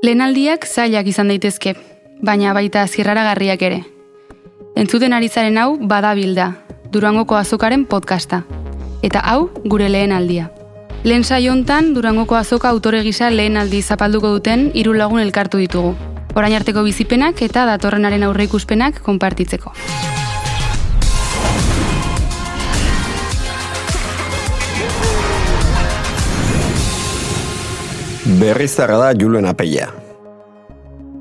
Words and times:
Lehenaldiak 0.00 0.62
zailak 0.64 1.10
izan 1.10 1.28
daitezke, 1.28 1.74
baina 2.24 2.54
baita 2.56 2.86
zirraragarriak 2.88 3.60
ere. 3.66 3.80
Entzuten 4.80 5.12
ari 5.12 5.28
zaren 5.28 5.58
hau 5.60 5.74
badabilda, 5.76 6.46
Durangoko 6.90 7.36
azokaren 7.36 7.84
podcasta. 7.84 8.38
Eta 9.04 9.20
hau 9.20 9.50
gure 9.66 9.90
lehen 9.92 10.14
aldia. 10.16 10.48
Lehen 11.04 11.24
saiontan 11.24 11.92
Durangoko 11.92 12.38
azoka 12.38 12.70
autore 12.72 13.02
gisa 13.04 13.28
lehen 13.28 13.60
aldi 13.60 13.82
zapalduko 13.82 14.32
duten 14.38 14.70
hiru 14.72 14.96
lagun 14.96 15.20
elkartu 15.20 15.60
ditugu. 15.60 15.92
Orain 16.32 16.56
arteko 16.56 16.86
bizipenak 16.88 17.42
eta 17.42 17.66
datorrenaren 17.68 18.24
aurreikuspenak 18.24 19.02
konpartitzeko. 19.04 19.74
Berriztarra 28.40 28.96
da 28.96 29.12
Julen 29.12 29.44
Apeia. 29.44 29.90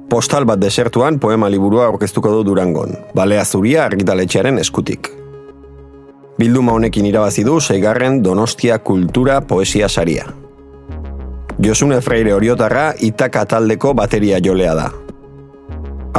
Postal 0.09 0.45
bat 0.47 0.59
desertuan 0.61 1.17
poema 1.19 1.49
liburua 1.51 1.89
aurkeztuko 1.89 2.31
du 2.31 2.45
Durangon, 2.47 2.93
balea 3.11 3.41
zuria 3.43 3.81
argitaletxearen 3.89 4.61
eskutik. 4.61 5.09
Bilduma 6.39 6.77
honekin 6.77 7.09
irabazi 7.09 7.43
du 7.43 7.57
seigarren 7.59 8.21
Donostia 8.23 8.79
Kultura 8.79 9.41
Poesia 9.41 9.89
Saria. 9.89 10.29
Josune 11.59 11.99
Freire 11.99 12.33
Oriotarra 12.37 12.93
itaka 12.99 13.43
taldeko 13.45 13.93
bateria 13.93 14.39
jolea 14.39 14.79
da. 14.79 14.87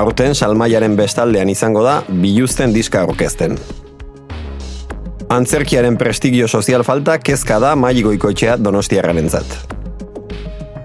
Aurten 0.05 0.35
salmaiaren 0.35 1.01
bestaldean 1.01 1.49
izango 1.49 1.83
da 1.83 2.03
biluzten 2.13 2.77
diska 2.77 3.07
aurkezten. 3.09 3.57
Antzerkiaren 5.33 5.97
prestigio 5.97 6.47
sozial 6.49 6.85
falta 6.85 7.19
kezka 7.19 7.59
da 7.59 7.77
maigoikoetxea 7.89 8.61
Donostiarren 8.61 9.25
entzat. 9.25 9.80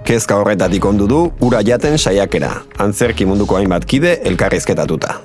Kezka 0.05 0.35
horretatik 0.37 0.85
ondu 0.85 1.07
du, 1.09 1.19
ura 1.41 1.63
jaten 1.65 1.95
saiakera, 1.97 2.51
antzerki 2.77 3.25
munduko 3.25 3.55
hainbat 3.57 3.87
kide 3.89 4.11
elkarrizketatuta. 4.29 5.15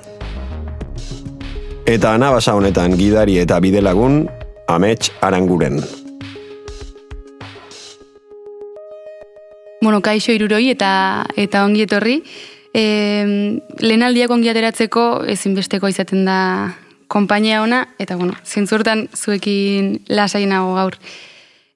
Eta 1.85 2.15
anabasa 2.17 2.55
honetan 2.57 2.97
gidari 2.97 3.37
eta 3.37 3.59
bidelagun, 3.61 4.23
amets 4.65 5.11
aranguren. 5.21 5.77
Bueno, 9.85 10.01
kaixo 10.01 10.33
iruroi 10.33 10.71
eta 10.73 10.91
eta 11.37 11.61
ongi 11.69 11.85
etorri. 11.85 12.17
E, 12.73 12.83
lehenaldiak 13.85 14.33
ongi 14.33 14.49
ateratzeko 14.49 15.27
ezinbesteko 15.29 15.93
izaten 15.93 16.25
da 16.25 16.41
konpainia 17.05 17.61
ona, 17.61 17.85
eta 18.01 18.17
bueno, 18.17 18.33
zentzurtan 18.41 19.11
zuekin 19.13 19.99
lasainago 20.09 20.73
gaur. 20.73 21.03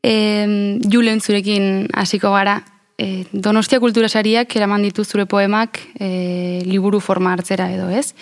E, 0.01 0.79
Julen 0.89 1.21
zurekin 1.21 1.85
hasiko 1.93 2.33
gara, 2.33 2.63
e, 2.97 3.25
Donostia 3.31 3.79
Kultura 3.79 4.09
Sariak 4.09 4.55
eraman 4.55 4.83
ditu 4.83 5.05
zure 5.05 5.25
poemak 5.25 5.79
e, 5.99 6.61
liburu 6.65 6.99
forma 6.99 7.33
hartzera 7.33 7.71
edo, 7.73 7.89
ez? 7.89 8.13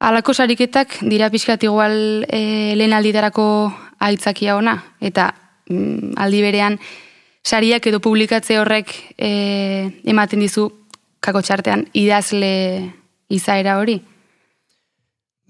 Alako 0.00 0.32
sariketak 0.32 1.00
dira 1.02 1.28
pixkat 1.30 1.64
igual 1.64 2.24
e, 2.28 2.74
lehen 2.76 2.94
alditarako 2.96 3.44
aitzakia 4.00 4.56
ona, 4.56 4.78
eta 5.00 5.34
mm, 5.68 6.14
aldi 6.16 6.40
berean 6.42 6.78
sariak 7.44 7.86
edo 7.90 8.00
publikatze 8.00 8.58
horrek 8.60 8.94
e, 9.18 9.90
ematen 10.08 10.40
dizu 10.40 10.70
kako 11.20 11.42
txartean 11.44 11.84
idazle 11.92 12.54
izaera 13.28 13.76
hori? 13.80 13.98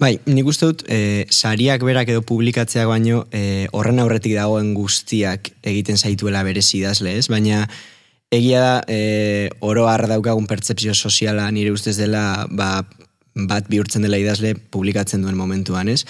Bai, 0.00 0.14
nik 0.32 0.48
uste 0.48 0.66
dut, 0.66 0.82
e, 0.88 1.26
sariak 1.28 1.82
berak 1.84 2.08
edo 2.08 2.22
publikatzeak 2.24 2.88
baino, 2.88 3.26
e, 3.36 3.68
horren 3.76 4.00
aurretik 4.00 4.32
dagoen 4.32 4.72
guztiak 4.74 5.52
egiten 5.60 6.00
zaituela 6.00 6.40
berezi 6.42 6.78
idazle, 6.78 7.18
ez? 7.20 7.26
Baina, 7.28 7.66
Egia 8.30 8.60
da, 8.62 8.74
e, 8.86 9.50
oro 9.58 9.88
har 9.90 10.04
daukagun 10.06 10.46
pertsepzio 10.46 10.94
soziala 10.94 11.48
nire 11.50 11.72
ustez 11.74 11.96
dela 11.98 12.46
ba, 12.46 12.84
bat 13.34 13.66
bihurtzen 13.66 14.06
dela 14.06 14.20
idazle 14.22 14.54
publikatzen 14.54 15.24
duen 15.26 15.34
momentuan, 15.34 15.90
ez? 15.90 16.04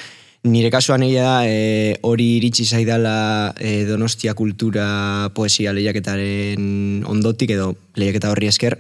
Nire 0.45 0.69
kasuan 0.73 1.01
egia 1.07 1.25
da, 1.25 1.39
e, 1.49 1.97
hori 2.05 2.29
iritsi 2.37 2.67
zaidala 2.69 3.55
e, 3.57 3.87
donostia 3.89 4.37
kultura 4.37 5.31
poesia 5.33 5.73
lehiaketaren 5.73 7.09
ondotik 7.09 7.57
edo 7.57 7.73
lehiaketa 7.97 8.35
horri 8.35 8.53
esker, 8.53 8.77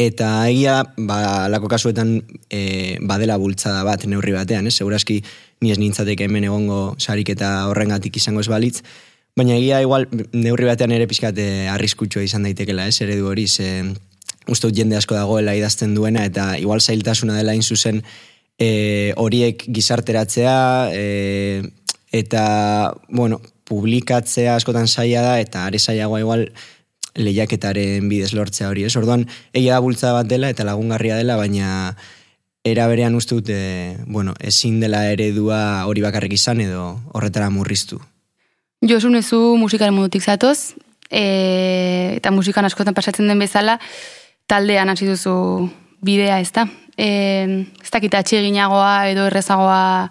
eta 0.00 0.32
egia 0.48 0.80
ba, 0.96 1.50
lako 1.52 1.68
kasuetan 1.68 2.16
e, 2.48 2.96
badela 3.04 3.36
bultzada 3.36 3.84
bat 3.84 4.08
neurri 4.08 4.32
batean, 4.32 4.72
ez? 4.72 4.78
Segurazki 4.80 5.20
ni 5.60 5.72
ez 5.72 5.76
nintzatek 5.80 6.24
hemen 6.24 6.48
egongo 6.48 6.94
sarik 6.96 7.36
eta 7.36 7.58
horrengatik 7.68 8.16
izango 8.16 8.40
ez 8.40 8.48
balitz, 8.48 8.80
Baina 9.34 9.56
egia 9.58 9.80
igual 9.82 10.04
neurri 10.30 10.68
batean 10.68 10.92
ere 10.94 11.08
pixkat 11.10 11.38
eh, 11.42 11.66
arriskutsua 11.66 12.22
izan 12.22 12.44
daitekela, 12.46 12.86
ez, 12.86 13.00
eredu 13.02 13.26
hori, 13.32 13.48
ze 13.48 13.82
uste 14.46 14.70
jende 14.70 14.94
asko 14.94 15.16
dagoela 15.16 15.56
idazten 15.58 15.94
duena, 15.96 16.22
eta 16.28 16.52
igual 16.60 16.80
zailtasuna 16.80 17.34
dela 17.40 17.54
zuzen 17.62 18.02
e, 18.58 19.12
horiek 19.16 19.64
gizarteratzea, 19.66 20.90
e, 20.92 21.62
eta, 22.12 22.94
bueno, 23.08 23.40
publikatzea 23.64 24.54
askotan 24.54 24.86
saia 24.86 25.22
da, 25.22 25.40
eta 25.40 25.66
are 25.66 25.78
saiagoa 25.78 26.20
igual 26.20 26.46
lehiaketaren 27.14 28.08
bidez 28.08 28.32
lortzea 28.34 28.68
hori, 28.68 28.84
ez? 28.84 28.94
Orduan, 28.96 29.26
egia 29.52 29.74
da 29.74 29.80
bultza 29.80 30.12
bat 30.12 30.30
dela, 30.30 30.50
eta 30.50 30.62
lagungarria 30.62 31.16
dela, 31.16 31.36
baina 31.40 31.96
era 32.64 32.86
berean 32.86 33.14
uste 33.18 33.34
dut, 33.40 33.50
e, 33.50 33.96
bueno, 34.06 34.38
ezin 34.38 34.78
dela 34.80 35.08
eredua 35.10 35.86
hori 35.90 36.06
bakarrik 36.06 36.38
izan, 36.38 36.60
edo 36.60 36.92
horretara 37.12 37.50
murriztu. 37.50 37.98
Josun 38.84 39.16
ezu 39.16 39.38
musikaren 39.56 39.94
mundutik 39.96 40.22
zatoz, 40.22 40.74
e, 41.08 42.18
eta 42.18 42.32
musikan 42.34 42.66
askotan 42.68 42.94
pasatzen 42.94 43.30
den 43.30 43.40
bezala, 43.40 43.78
taldean 44.50 44.92
hasi 44.92 45.08
duzu 45.08 45.70
bidea, 46.04 46.36
ez 46.44 46.52
da? 46.52 46.66
E, 47.00 47.08
ez 47.80 47.90
dakita 47.90 48.20
atxeginagoa 48.20 49.08
edo 49.08 49.24
errezagoa 49.30 50.10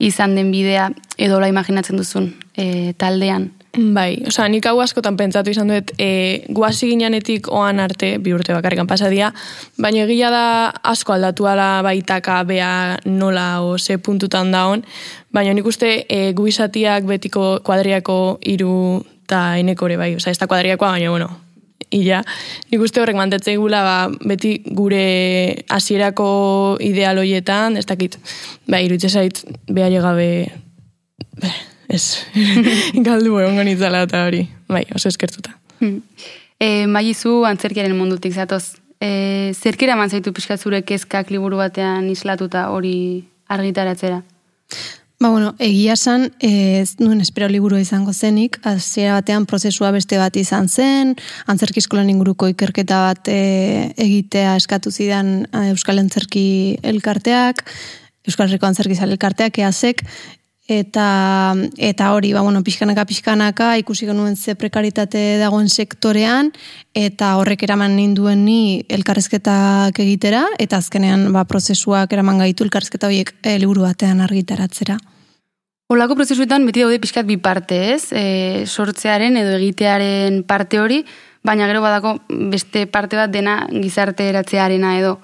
izan 0.00 0.38
den 0.38 0.48
bidea, 0.54 0.88
edo 1.20 1.40
la 1.42 1.50
imaginatzen 1.52 2.00
duzun 2.00 2.32
e, 2.56 2.94
taldean. 2.96 3.50
Bai, 3.78 4.24
osea, 4.26 4.48
nik 4.50 4.66
hau 4.66 4.80
askotan 4.82 5.14
pentsatu 5.18 5.52
izan 5.52 5.68
dut, 5.70 5.92
e, 6.02 6.42
guazi 6.54 6.88
ginenetik 6.90 7.46
oan 7.54 7.78
arte, 7.78 8.16
bi 8.18 8.32
urte 8.34 8.54
bakarrikan 8.56 8.88
pasadia, 8.90 9.28
baina 9.78 10.02
egia 10.02 10.32
da 10.34 10.46
asko 10.92 11.14
aldatu 11.14 11.46
ala 11.46 11.68
baitaka 11.86 12.40
bea 12.48 12.70
nola 13.06 13.60
o 13.62 13.76
ze 13.78 13.98
puntutan 14.02 14.50
daun, 14.50 14.82
baina 15.30 15.54
nik 15.54 15.68
uste 15.70 15.92
e, 16.08 16.32
guizatiak 16.34 17.06
betiko 17.06 17.60
kuadriako 17.62 18.18
iru 18.50 18.72
eta 19.28 19.44
inekore 19.62 20.00
bai, 20.00 20.14
osea, 20.16 20.34
ez 20.34 20.42
da 20.42 20.50
kuadriakoa, 20.50 20.96
baina, 20.96 21.14
bueno, 21.14 21.30
ila, 21.94 22.24
nik 22.72 22.82
uste 22.82 23.04
horrek 23.04 23.20
mantetzei 23.20 23.58
gula, 23.62 23.84
ba, 23.86 23.96
beti 24.26 24.56
gure 24.74 25.06
hasierako 25.70 26.30
idealoietan, 26.82 27.78
ez 27.78 27.86
dakit, 27.86 28.18
bai, 28.66 28.86
irutzezait, 28.88 29.44
beha 29.70 29.92
llegabe, 29.92 30.30
ez, 31.88 32.02
galdu 33.08 33.38
egon 33.40 33.56
gonitzala 33.58 34.04
eta 34.06 34.26
hori, 34.26 34.44
bai, 34.68 34.84
oso 34.94 35.08
eskertuta. 35.08 35.56
Hmm. 35.80 36.02
E, 36.58 36.86
Maizu 36.90 37.44
antzerkiaren 37.48 37.96
mundutik 37.96 38.34
zatoz, 38.34 38.76
e, 39.00 39.52
zerkera 39.54 39.96
mantzaitu 39.96 40.32
pixka 40.34 40.58
zure 40.58 40.82
kezkak 40.82 41.30
liburu 41.30 41.60
batean 41.60 42.08
islatuta 42.10 42.68
hori 42.74 43.24
argitaratzera? 43.48 44.22
Ba, 45.18 45.30
bueno, 45.32 45.54
egia 45.58 45.96
san, 45.96 46.28
ez 46.38 46.94
nuen 47.00 47.18
espero 47.24 47.48
liburu 47.50 47.78
izango 47.80 48.12
zenik, 48.14 48.60
hasiera 48.62 49.16
batean 49.16 49.48
prozesua 49.50 49.90
beste 49.90 50.18
bat 50.20 50.36
izan 50.38 50.68
zen, 50.68 51.16
antzerki 51.50 51.82
eskolan 51.82 52.10
inguruko 52.12 52.46
ikerketa 52.52 53.00
bat 53.08 53.30
e, 53.32 53.90
egitea 53.98 54.54
eskatu 54.60 54.92
zidan 54.94 55.48
Euskal 55.72 55.98
Antzerki 55.98 56.78
elkarteak, 56.86 57.64
Euskal 58.30 58.46
Herriko 58.46 58.68
Antzerki 58.68 58.94
elkarteak 59.08 59.58
eazek, 59.58 60.04
eta 60.68 61.56
eta 61.80 62.12
hori 62.12 62.34
ba 62.36 62.42
bueno 62.44 62.62
pixkanaka 62.62 63.06
pixkanaka 63.08 63.76
ikusi 63.80 64.06
genuen 64.06 64.36
ze 64.36 64.54
prekaritate 64.54 65.38
dagoen 65.40 65.68
sektorean 65.68 66.52
eta 66.94 67.36
horrek 67.40 67.62
eraman 67.64 67.96
ninduen 67.96 68.44
ni 68.44 68.84
elkarrezketak 68.88 69.98
egitera 69.98 70.44
eta 70.58 70.76
azkenean 70.76 71.32
ba 71.32 71.44
prozesuak 71.44 72.12
eraman 72.12 72.38
gaitu 72.38 72.64
elkarrezketa 72.64 73.08
horiek 73.08 73.34
e, 73.42 73.58
liburu 73.58 73.88
batean 73.88 74.20
argitaratzera 74.20 74.98
Olako 75.88 76.18
prozesuetan 76.18 76.66
beti 76.68 76.82
daude 76.84 76.98
pixkat 77.00 77.24
bi 77.24 77.38
parte, 77.40 77.94
ez? 77.94 78.12
E, 78.12 78.66
sortzearen 78.68 79.38
edo 79.40 79.54
egitearen 79.56 80.42
parte 80.44 80.76
hori, 80.76 80.98
baina 81.40 81.64
gero 81.70 81.80
badako 81.80 82.18
beste 82.28 82.82
parte 82.86 83.16
bat 83.16 83.32
dena 83.32 83.62
gizarte 83.72 84.26
eratzearena 84.28 84.98
edo 84.98 85.14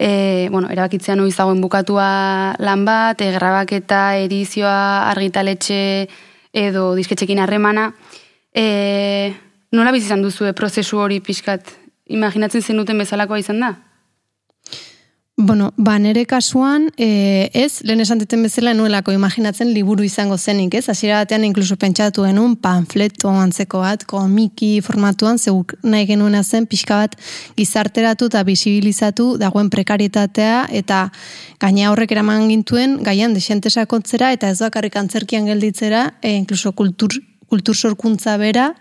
e, 0.00 0.48
bueno, 0.48 0.70
erabakitzea 0.72 1.12
noiz 1.18 1.34
dagoen 1.36 1.60
bukatua 1.60 2.56
lan 2.56 2.86
bat, 2.88 3.20
e, 3.20 3.28
grabaketa, 3.34 4.16
edizioa, 4.24 5.10
argitaletxe 5.10 6.08
edo 6.56 6.94
disketxekin 6.96 7.42
harremana. 7.44 7.90
E, 8.56 8.64
nola 9.76 9.92
bizizan 9.92 10.24
duzu 10.24 10.48
prozesu 10.56 11.02
hori 11.04 11.20
pixkat? 11.20 11.68
Imaginatzen 12.08 12.64
zenuten 12.64 13.04
bezalakoa 13.04 13.42
izan 13.44 13.60
da? 13.60 13.74
Bueno, 15.42 15.72
ba, 15.78 15.98
nere 15.98 16.26
kasuan, 16.26 16.90
e, 16.98 17.48
ez, 17.56 17.80
lehen 17.88 18.02
esan 18.04 18.18
duten 18.20 18.42
bezala 18.44 18.74
nuelako 18.76 19.14
imaginatzen 19.16 19.70
liburu 19.72 20.04
izango 20.04 20.36
zenik, 20.36 20.74
ez? 20.76 20.82
Hasiera 20.92 21.22
batean 21.22 21.46
inkluso 21.48 21.78
pentsatu 21.80 22.26
genuen 22.26 22.58
panfleto 22.60 23.32
antzeko 23.32 23.80
bat, 23.80 24.04
komiki 24.10 24.68
formatuan, 24.84 25.40
zeuk 25.40 25.72
nahi 25.80 26.04
genuena 26.10 26.42
zen 26.44 26.66
pixka 26.68 26.98
bat 27.00 27.16
gizarteratu 27.56 28.28
eta 28.28 28.44
bisibilizatu 28.44 29.30
dagoen 29.40 29.72
prekarietatea 29.72 30.66
eta 30.82 31.00
gaina 31.64 31.88
horrek 31.94 32.12
eraman 32.18 32.44
gintuen 32.52 33.00
gaian 33.08 33.32
desentesakotzera 33.32 34.34
eta 34.36 34.52
ez 34.52 34.60
bakarrik 34.60 35.00
antzerkian 35.00 35.48
gelditzera, 35.48 36.18
e, 36.20 36.36
inkluso 36.36 36.76
kultur 36.76 37.16
kultur 37.48 37.74
sorkuntza 37.74 38.36
bera, 38.38 38.74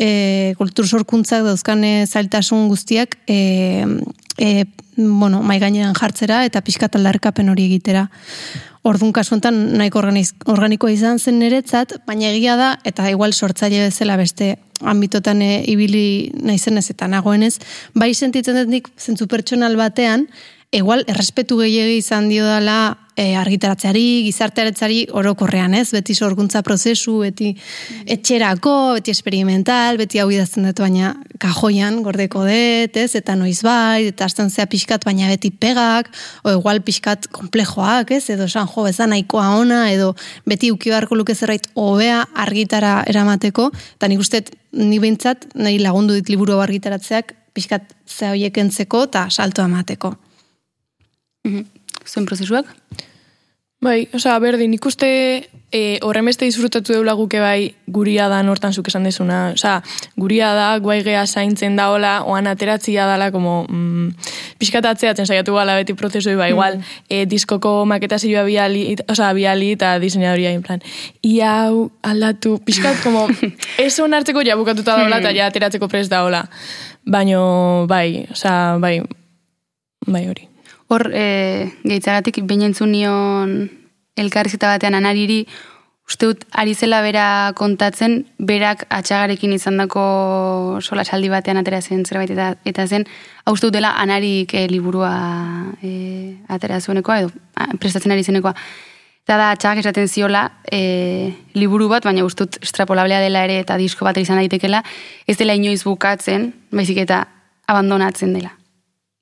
e, 0.00 0.54
kultur 0.58 0.88
sorkuntzak 0.88 1.44
dauzkan 1.44 1.84
zailtasun 2.08 2.64
guztiak 2.72 3.20
e, 3.28 3.84
e, 4.40 4.64
bueno, 4.98 5.42
mai 5.42 5.58
gainean 5.62 5.94
jartzera 5.94 6.42
eta 6.44 6.60
pixkat 6.66 6.96
aldarrikapen 6.98 7.48
hori 7.48 7.68
egitera. 7.70 8.08
Ordun 8.88 9.12
kasu 9.12 9.34
honetan 9.36 9.56
nahiko 9.78 10.02
organikoa 10.02 10.90
izan 10.90 11.18
zen 11.18 11.38
niretzat, 11.38 11.98
baina 12.06 12.30
egia 12.30 12.56
da 12.56 12.68
eta 12.88 13.08
igual 13.10 13.32
sortzaile 13.32 13.84
bezala 13.86 14.16
beste 14.16 14.56
ambitotan 14.80 15.42
e, 15.42 15.64
ibili 15.66 16.30
naizenez 16.34 16.88
eta 16.90 17.08
nagoenez, 17.08 17.58
bai 17.94 18.12
sentitzen 18.14 18.56
dut 18.58 18.70
nik 18.70 18.88
zentzu 18.98 19.26
pertsonal 19.26 19.76
batean, 19.76 20.28
igual 20.72 21.04
errespetu 21.08 21.58
gehiegi 21.62 21.98
izan 22.02 22.28
dio 22.28 22.46
dela 22.46 22.98
e, 23.18 23.34
argitaratzeari, 23.36 24.04
gizartearetzari 24.28 25.00
orokorrean, 25.18 25.74
ez? 25.74 25.90
Beti 25.94 26.14
sorkuntza 26.14 26.62
prozesu, 26.66 27.16
beti 27.24 27.50
etxerako, 28.06 28.74
beti 28.98 29.12
experimental, 29.14 29.98
beti 29.98 30.20
hau 30.22 30.28
idazten 30.30 30.68
dut, 30.68 30.82
baina 30.84 31.14
kajoian 31.42 31.98
gordeko 32.06 32.44
dut, 32.46 32.98
ez? 33.02 33.08
Eta 33.18 33.34
noiz 33.38 33.58
bai, 33.66 34.08
eta 34.12 34.28
azten 34.28 34.52
zea 34.54 34.68
pixkat, 34.70 35.06
baina 35.08 35.30
beti 35.32 35.50
pegak, 35.50 36.12
o 36.44 36.54
igual 36.54 36.80
pixkat 36.86 37.26
komplejoak, 37.34 38.12
ez? 38.14 38.28
Edo 38.34 38.46
san 38.48 38.70
jo, 38.70 38.86
bezan 38.86 39.10
nahikoa 39.14 39.48
ona, 39.58 39.80
edo 39.94 40.12
beti 40.46 40.70
uki 40.74 40.94
beharko 40.94 41.18
luke 41.18 41.34
zerbait 41.34 41.66
hobea 41.74 42.22
argitara 42.46 43.00
eramateko, 43.10 43.70
eta 43.96 44.10
nik 44.12 44.22
uste, 44.22 44.44
ni 44.78 45.00
behintzat, 45.02 45.50
nahi 45.58 45.80
lagundu 45.82 46.14
dit 46.14 46.30
liburu 46.30 46.60
argitaratzeak, 46.62 47.34
pixkat 47.56 47.90
ze 48.06 48.30
hoiek 48.30 48.62
entzeko 48.62 49.08
eta 49.08 49.26
salto 49.34 49.66
emateko. 49.66 50.14
Mm 51.48 51.77
Zuen 52.08 52.26
prozesuak? 52.26 52.66
Bai, 53.78 54.08
osea, 54.10 54.32
berdin, 54.42 54.72
ikuste 54.74 55.08
e, 55.70 55.80
horren 56.02 56.26
beste 56.26 56.42
disfrutatu 56.48 56.96
deula 56.96 57.12
guke 57.14 57.38
bai 57.38 57.76
guria 57.86 58.24
da 58.26 58.40
nortan 58.42 58.74
zuk 58.74 58.88
esan 58.90 59.04
desuna. 59.06 59.52
Osea, 59.54 59.76
guria 60.18 60.48
da, 60.56 60.72
guai 60.82 60.96
gea 61.06 61.22
zaintzen 61.28 61.76
da 61.78 61.86
hola, 61.92 62.16
oan 62.26 62.50
ateratzia 62.50 63.06
dala, 63.06 63.28
como, 63.30 63.60
mm, 63.68 64.32
pixkatatzeatzen 64.58 65.30
saiatu 65.30 65.54
gala 65.54 65.78
beti 65.78 65.94
prozesu, 65.94 66.34
bai, 66.40 66.50
igual, 66.56 66.80
mm. 66.80 66.98
e, 67.06 67.22
diskoko 67.30 67.76
maketa 67.86 68.18
zioa 68.18 68.42
biali, 68.50 68.82
osea, 69.06 69.30
biali 69.38 69.70
eta 69.76 69.94
diseinadoria 70.02 70.50
in 70.58 70.66
plan. 70.66 70.82
Iau, 71.22 71.86
aldatu, 72.02 72.58
pixkat, 72.66 72.98
como, 73.06 73.28
eso 73.86 74.10
nartzeko 74.10 74.42
ja 74.42 74.58
bukatuta 74.58 74.98
da 74.98 75.06
hola, 75.06 75.22
eta 75.22 75.36
ja 75.38 75.46
ateratzeko 75.54 75.86
prest 75.86 76.10
da 76.10 76.26
hola. 76.26 76.42
Baino, 77.06 77.86
bai, 77.86 78.26
osea, 78.34 78.74
bai, 78.82 78.96
bai 80.02 80.26
hori. 80.26 80.48
Hor, 80.88 81.10
e, 81.12 81.68
gehitzagatik, 81.84 82.40
bainentzun 82.48 82.94
nion 82.94 83.50
elkarrizeta 84.16 84.70
batean 84.72 84.96
anariri, 84.96 85.42
uste 86.08 86.30
dut, 86.30 86.46
ari 86.56 86.72
zela 86.72 87.02
bera 87.04 87.52
kontatzen, 87.58 88.22
berak 88.40 88.86
atxagarekin 88.88 89.52
izan 89.52 89.76
dako 89.76 90.80
sola 90.80 91.04
saldi 91.04 91.28
batean 91.28 91.60
atera 91.60 91.82
zen 91.82 92.06
zerbait 92.08 92.32
eta, 92.32 92.54
eta 92.64 92.86
zen, 92.88 93.04
uste 93.52 93.68
dut 93.68 93.76
dela 93.76 93.92
anarik 94.00 94.54
e, 94.56 94.64
liburua 94.72 95.12
e, 95.84 95.92
atera 96.48 96.80
zuenekoa, 96.80 97.20
edo 97.20 97.76
prestatzen 97.82 98.16
ari 98.16 98.24
zenekoa. 98.24 98.54
Eta 99.28 99.36
da, 99.36 99.50
atxagak 99.52 99.82
esaten 99.82 100.08
ziola, 100.08 100.46
e, 100.72 101.34
liburu 101.52 101.90
bat, 101.92 102.08
baina 102.08 102.24
uste 102.24 102.46
dut 102.46 102.62
estrapolablea 102.64 103.20
dela 103.20 103.44
ere 103.44 103.60
eta 103.60 103.76
disko 103.76 104.08
bat 104.08 104.16
izan 104.16 104.40
daitekela, 104.40 104.80
ez 105.28 105.36
dela 105.36 105.52
inoiz 105.52 105.82
bukatzen, 105.84 106.54
baizik 106.72 107.04
eta 107.04 107.26
abandonatzen 107.68 108.32
dela 108.32 108.57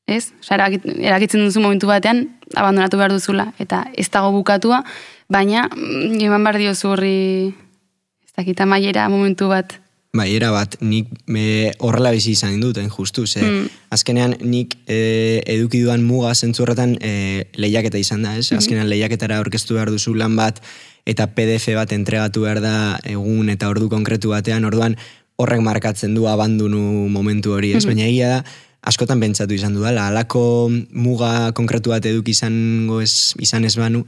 ez? 0.07 0.31
Osa, 0.41 0.57
erakitzen 0.57 1.45
duzu 1.45 1.63
momentu 1.63 1.91
batean, 1.91 2.27
abandonatu 2.55 2.99
behar 3.01 3.15
duzula, 3.15 3.51
eta 3.63 3.85
ez 3.99 4.09
dago 4.15 4.31
bukatua, 4.35 4.83
baina, 5.29 5.67
mm, 5.69 6.21
eman 6.29 6.47
behar 6.47 6.61
dio 6.63 6.75
zurri, 6.75 7.53
ez 8.25 8.33
dakita 8.39 8.67
maiera 8.67 9.09
momentu 9.13 9.51
bat. 9.51 9.81
Maiera 10.17 10.49
bat, 10.55 10.79
nik 10.81 11.11
me 11.29 11.75
horrela 11.85 12.13
bizi 12.15 12.33
izan 12.33 12.55
induten, 12.55 12.89
justu, 12.89 13.27
ze, 13.27 13.43
mm. 13.43 13.67
azkenean 13.93 14.37
nik 14.41 14.79
e, 14.87 15.43
eduki 15.45 15.83
duan 15.83 16.07
muga 16.07 16.33
zentzurretan 16.35 16.97
e, 17.03 17.13
lehiaketa 17.59 17.99
izan 18.01 18.23
da, 18.23 18.37
ez? 18.37 18.47
Mm-hmm. 18.47 18.63
Azkenean 18.63 18.89
lehiaketara 18.89 19.41
orkestu 19.43 19.77
behar 19.77 19.91
duzu 19.93 20.15
lan 20.15 20.39
bat, 20.39 20.63
eta 21.07 21.29
PDF 21.35 21.75
bat 21.77 21.93
entregatu 21.93 22.47
behar 22.47 22.63
da 22.63 22.77
egun 23.05 23.51
eta 23.53 23.69
ordu 23.69 23.91
konkretu 23.93 24.33
batean, 24.33 24.65
orduan 24.65 24.97
horrek 25.37 25.61
markatzen 25.61 26.15
du 26.17 26.25
abandunu 26.31 27.11
momentu 27.13 27.53
hori, 27.53 27.75
ez? 27.77 27.85
Mm 27.85 27.93
Baina 27.93 28.09
egia 28.09 28.31
da, 28.31 28.39
askotan 28.87 29.21
pentsatu 29.21 29.57
izan 29.57 29.75
du 29.75 29.83
dela, 29.83 30.09
alako 30.09 30.71
muga 30.95 31.51
konkretu 31.59 31.91
bat 31.91 32.07
eduk 32.07 32.29
izango 32.31 33.01
ez, 33.03 33.35
izan 33.43 33.67
ez 33.67 33.75
banu, 33.79 34.05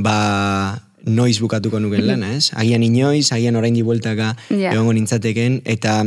ba 0.00 0.80
noiz 1.04 1.36
bukatuko 1.40 1.80
nuken 1.80 2.06
lana, 2.08 2.32
ez? 2.36 2.50
Agian 2.56 2.82
inoiz, 2.82 3.28
agian 3.36 3.56
orain 3.60 3.74
dibueltaka 3.76 4.32
yeah. 4.48 4.72
egongo 4.72 4.94
nintzateken, 4.96 5.60
eta 5.68 6.00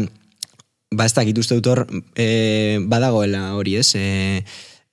ba 0.98 1.06
ez 1.06 1.14
dakit 1.14 1.38
uste 1.38 1.60
dut 1.60 1.70
hor, 1.70 1.84
e, 2.18 2.80
badagoela 2.90 3.52
hori, 3.60 3.78
ez? 3.78 3.92
E, 3.94 4.42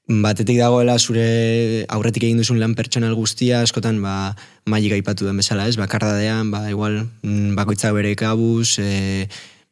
batetik 0.04 0.58
dagoela 0.60 0.98
zure 1.00 1.86
aurretik 1.88 2.26
egin 2.26 2.42
duzun 2.42 2.60
lan 2.60 2.76
pertsonal 2.76 3.14
guztia, 3.16 3.62
askotan 3.64 4.02
ba 4.04 4.34
maili 4.68 4.92
gaipatu 4.92 5.24
den 5.24 5.40
bezala, 5.40 5.70
ez? 5.70 5.78
Bakardadean, 5.80 6.52
ba 6.52 6.66
igual 6.68 7.06
mm, 7.22 7.56
bakoitzak 7.56 7.96
bere 7.96 8.12
kabuz, 8.20 8.76
e, 8.84 9.24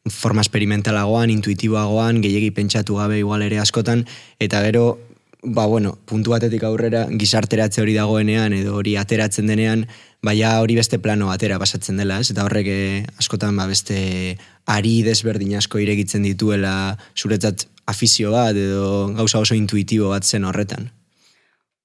forma 0.09 0.41
experimentalagoan, 0.41 1.31
intuitiboagoan, 1.31 2.21
gehiegi 2.21 2.51
pentsatu 2.51 2.97
gabe 2.99 3.19
igual 3.21 3.41
ere 3.45 3.59
askotan, 3.59 4.05
eta 4.39 4.61
gero, 4.65 4.99
ba 5.43 5.65
bueno, 5.65 5.97
puntu 6.05 6.31
batetik 6.31 6.63
aurrera, 6.63 7.05
gizarteratze 7.07 7.81
hori 7.81 7.93
dagoenean, 7.95 8.53
edo 8.53 8.75
hori 8.79 8.97
ateratzen 8.99 9.47
denean, 9.47 9.85
baina 10.23 10.57
hori 10.63 10.75
beste 10.75 10.99
plano 10.99 11.31
atera 11.31 11.59
pasatzen 11.59 11.99
dela, 11.99 12.19
ez? 12.19 12.31
Eta 12.31 12.43
horrek 12.47 12.67
eh, 12.71 13.05
askotan 13.19 13.55
ba 13.59 13.67
beste 13.67 14.37
ari 14.71 15.01
desberdin 15.03 15.55
asko 15.59 15.79
iregitzen 15.83 16.23
dituela 16.23 16.97
zuretzat 17.15 17.67
afizio 17.85 18.31
bat, 18.31 18.55
edo 18.55 19.07
gauza 19.15 19.39
oso 19.43 19.55
intuitibo 19.55 20.11
bat 20.11 20.23
zen 20.23 20.47
horretan. 20.47 20.91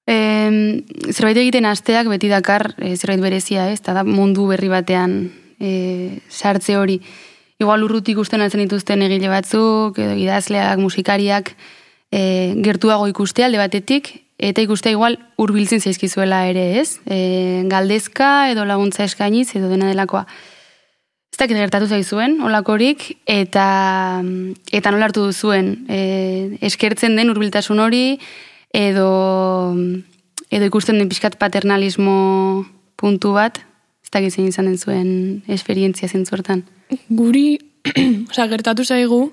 E, 0.07 0.15
zerbait 1.11 1.37
egiten 1.37 1.67
asteak 1.69 2.07
beti 2.09 2.31
dakar 2.31 2.73
e, 2.79 2.95
zerbait 2.95 3.21
berezia, 3.21 3.67
ez? 3.71 3.79
Eta 3.83 3.93
da 3.99 4.05
mundu 4.07 4.47
berri 4.49 4.71
batean 4.71 5.19
e, 5.59 6.19
sartze 6.31 6.79
hori 6.79 7.01
igual 7.59 7.83
urrutik 7.83 8.17
usten 8.17 8.41
altzen 8.41 8.63
dituzten 8.63 9.03
egile 9.03 9.29
batzuk, 9.31 9.99
edo 9.99 10.15
idazleak, 10.15 10.79
musikariak, 10.79 11.53
e, 12.11 12.55
gertuago 12.63 13.07
ikustea 13.11 13.49
alde 13.49 13.59
batetik, 13.59 14.13
eta 14.39 14.63
ikustea 14.63 14.95
igual 14.95 15.19
hurbiltzen 15.37 15.83
zaizkizuela 15.83 16.45
ere 16.47 16.79
ez, 16.79 17.01
e, 17.05 17.65
galdezka 17.67 18.49
edo 18.53 18.63
laguntza 18.65 19.03
eskainiz 19.03 19.49
edo 19.59 19.67
dena 19.67 19.91
delakoa. 19.91 20.25
Ez 21.29 21.37
dakit 21.37 21.59
gertatu 21.59 21.87
zaizuen, 21.91 22.39
olakorik, 22.47 23.03
eta, 23.27 23.67
eta 24.71 24.91
nola 24.95 25.09
hartu 25.11 25.27
duzuen, 25.27 25.73
e, 25.91 26.57
eskertzen 26.65 27.19
den 27.19 27.29
hurbiltasun 27.29 27.83
hori, 27.83 28.19
edo, 28.73 29.75
edo 30.49 30.71
ikusten 30.71 30.97
den 30.97 31.11
pixkat 31.11 31.35
paternalismo 31.41 32.65
puntu 32.99 33.35
bat, 33.35 33.59
ez 34.09 34.15
dakit 34.17 34.33
zein 34.33 34.47
izan 34.47 34.77
zuen 34.77 35.09
esperientzia 35.47 36.09
zentzuertan 36.09 36.63
guri, 37.09 37.59
oza, 38.31 38.47
gertatu 38.49 38.83
zaigu, 38.83 39.29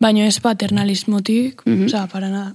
baino 0.00 0.24
ez 0.24 0.40
paternalismotik, 0.40 1.62
mm 1.66 1.72
-hmm. 1.72 1.84
oza, 1.84 2.06
para 2.06 2.28
nada. 2.28 2.54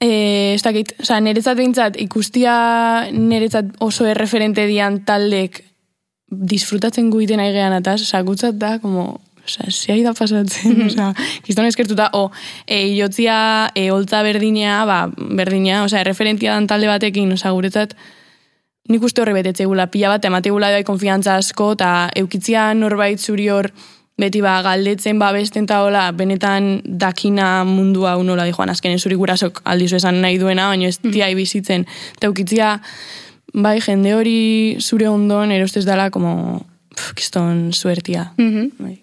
e, 0.00 0.52
ez 0.56 0.62
dakit, 0.62 0.94
oza, 1.00 1.20
niretzat 1.20 1.56
bintzat, 1.56 2.00
ikustia 2.00 3.10
niretzat 3.12 3.76
oso 3.78 4.06
erreferente 4.06 4.66
dian 4.66 5.04
taldek 5.04 5.64
disfrutatzen 6.30 7.10
guiten 7.10 7.40
aigean 7.40 7.72
ataz, 7.72 8.02
oza, 8.02 8.22
gutzat 8.22 8.54
da, 8.54 8.78
como, 8.78 9.20
oza, 9.44 9.64
zea 9.70 10.02
da 10.02 10.12
pasatzen, 10.12 10.72
mm 10.72 10.80
-hmm. 10.80 10.86
oza, 10.86 11.14
kiston 11.42 11.66
eskertuta, 11.66 12.10
o, 12.12 12.30
e, 12.66 12.88
iotzia, 12.96 13.70
e, 13.74 13.90
oltza 13.90 14.22
berdinea, 14.22 14.84
ba, 14.84 15.10
berdinea, 15.16 15.84
oza, 15.84 16.00
erreferentia 16.00 16.52
dan 16.52 16.66
talde 16.66 16.86
batekin, 16.86 17.32
oza, 17.32 17.50
guretzat, 17.50 17.94
nik 18.88 19.04
uste 19.04 19.22
horre 19.22 19.34
betetze 19.36 19.66
gula, 19.68 19.88
pila 19.92 20.08
bat, 20.14 20.24
emate 20.24 20.50
gula 20.50 20.70
da 20.72 20.82
konfiantza 20.86 21.36
asko, 21.38 21.72
eta 21.76 22.10
eukitzia 22.16 22.72
norbait 22.74 23.20
zuri 23.20 23.48
hor, 23.52 23.70
beti 24.18 24.42
ba, 24.42 24.58
galdetzen 24.66 25.18
ba 25.20 25.30
besten 25.32 25.68
eta 25.68 25.82
hola, 25.86 26.08
benetan 26.16 26.80
dakina 26.84 27.64
mundua 27.68 28.16
unola 28.18 28.46
di 28.48 28.54
joan, 28.56 28.72
azkenen 28.72 28.98
zuri 28.98 29.18
gurasok 29.18 29.62
aldizu 29.64 30.00
esan 30.00 30.22
nahi 30.24 30.38
duena, 30.40 30.68
baina 30.72 30.88
ez 30.88 30.98
mm. 31.02 31.34
bizitzen. 31.36 31.86
Eta 32.16 32.30
eukitzia, 32.30 32.78
bai, 33.54 33.78
jende 33.80 34.14
hori 34.14 34.76
zure 34.80 35.08
ondoan, 35.08 35.52
erostez 35.52 35.84
dela, 35.86 36.10
como, 36.10 36.64
pff, 36.94 37.14
kiston 37.14 37.68
suertia. 37.72 38.32
Mm 38.36 38.50
-hmm. 38.54 38.72
bai. 38.78 38.96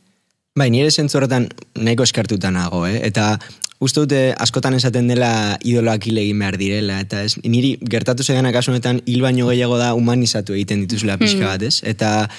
Bai, 0.56 0.70
nire 0.72 0.92
zentzorretan 0.92 1.50
nahiko 1.84 2.04
eskartuta 2.04 2.52
nago, 2.52 2.86
eh? 2.88 3.02
eta 3.04 3.38
uste 3.80 4.04
dute 4.06 4.20
askotan 4.40 4.76
esaten 4.78 5.08
dela 5.12 5.58
idoloak 5.64 6.08
hil 6.08 6.20
egin 6.22 6.40
behar 6.40 6.58
direla, 6.60 7.00
eta 7.04 7.24
ez, 7.28 7.36
niri 7.44 7.76
gertatu 7.82 8.24
zegana 8.24 8.54
kasu 8.56 8.72
honetan 8.72 9.02
hil 9.06 9.24
baino 9.26 9.50
gehiago 9.52 9.78
da 9.82 9.94
humanizatu 9.98 10.56
egiten 10.56 10.86
dituzula 10.86 11.18
pixka 11.22 11.46
bat, 11.46 11.66
ez? 11.68 11.82
Eta 11.84 12.30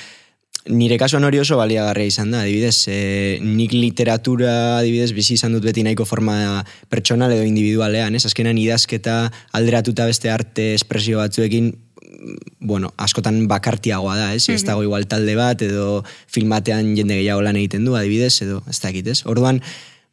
nire 0.66 0.98
kasuan 0.98 1.24
hori 1.24 1.38
oso 1.38 1.58
baliagarria 1.60 2.10
izan 2.10 2.32
da, 2.34 2.42
adibidez, 2.42 2.88
e, 2.90 3.38
nik 3.44 3.74
literatura, 3.76 4.78
adibidez, 4.80 5.12
bizi 5.14 5.36
izan 5.36 5.54
dut 5.54 5.66
beti 5.68 5.84
nahiko 5.86 6.06
forma 6.08 6.64
pertsonal 6.90 7.32
edo 7.36 7.44
individualean, 7.46 8.16
ez? 8.18 8.24
Azkenan 8.26 8.58
idazketa 8.58 9.26
alderatuta 9.54 10.08
beste 10.08 10.32
arte 10.32 10.72
espresio 10.74 11.20
batzuekin 11.22 11.74
bueno, 12.60 12.92
askotan 12.98 13.44
bakartiagoa 13.46 14.16
da, 14.18 14.30
ez? 14.34 14.48
Ez 14.50 14.64
dago 14.66 14.82
igual 14.82 15.06
talde 15.06 15.36
bat, 15.38 15.62
edo 15.62 16.02
filmatean 16.32 16.94
jende 16.96 17.20
gehiago 17.20 17.44
lan 17.44 17.58
egiten 17.60 17.84
du, 17.86 17.94
adibidez, 17.94 18.34
edo 18.42 18.62
ez 18.70 18.80
dakit, 18.82 19.06
ez? 19.12 19.20
Orduan, 19.28 19.60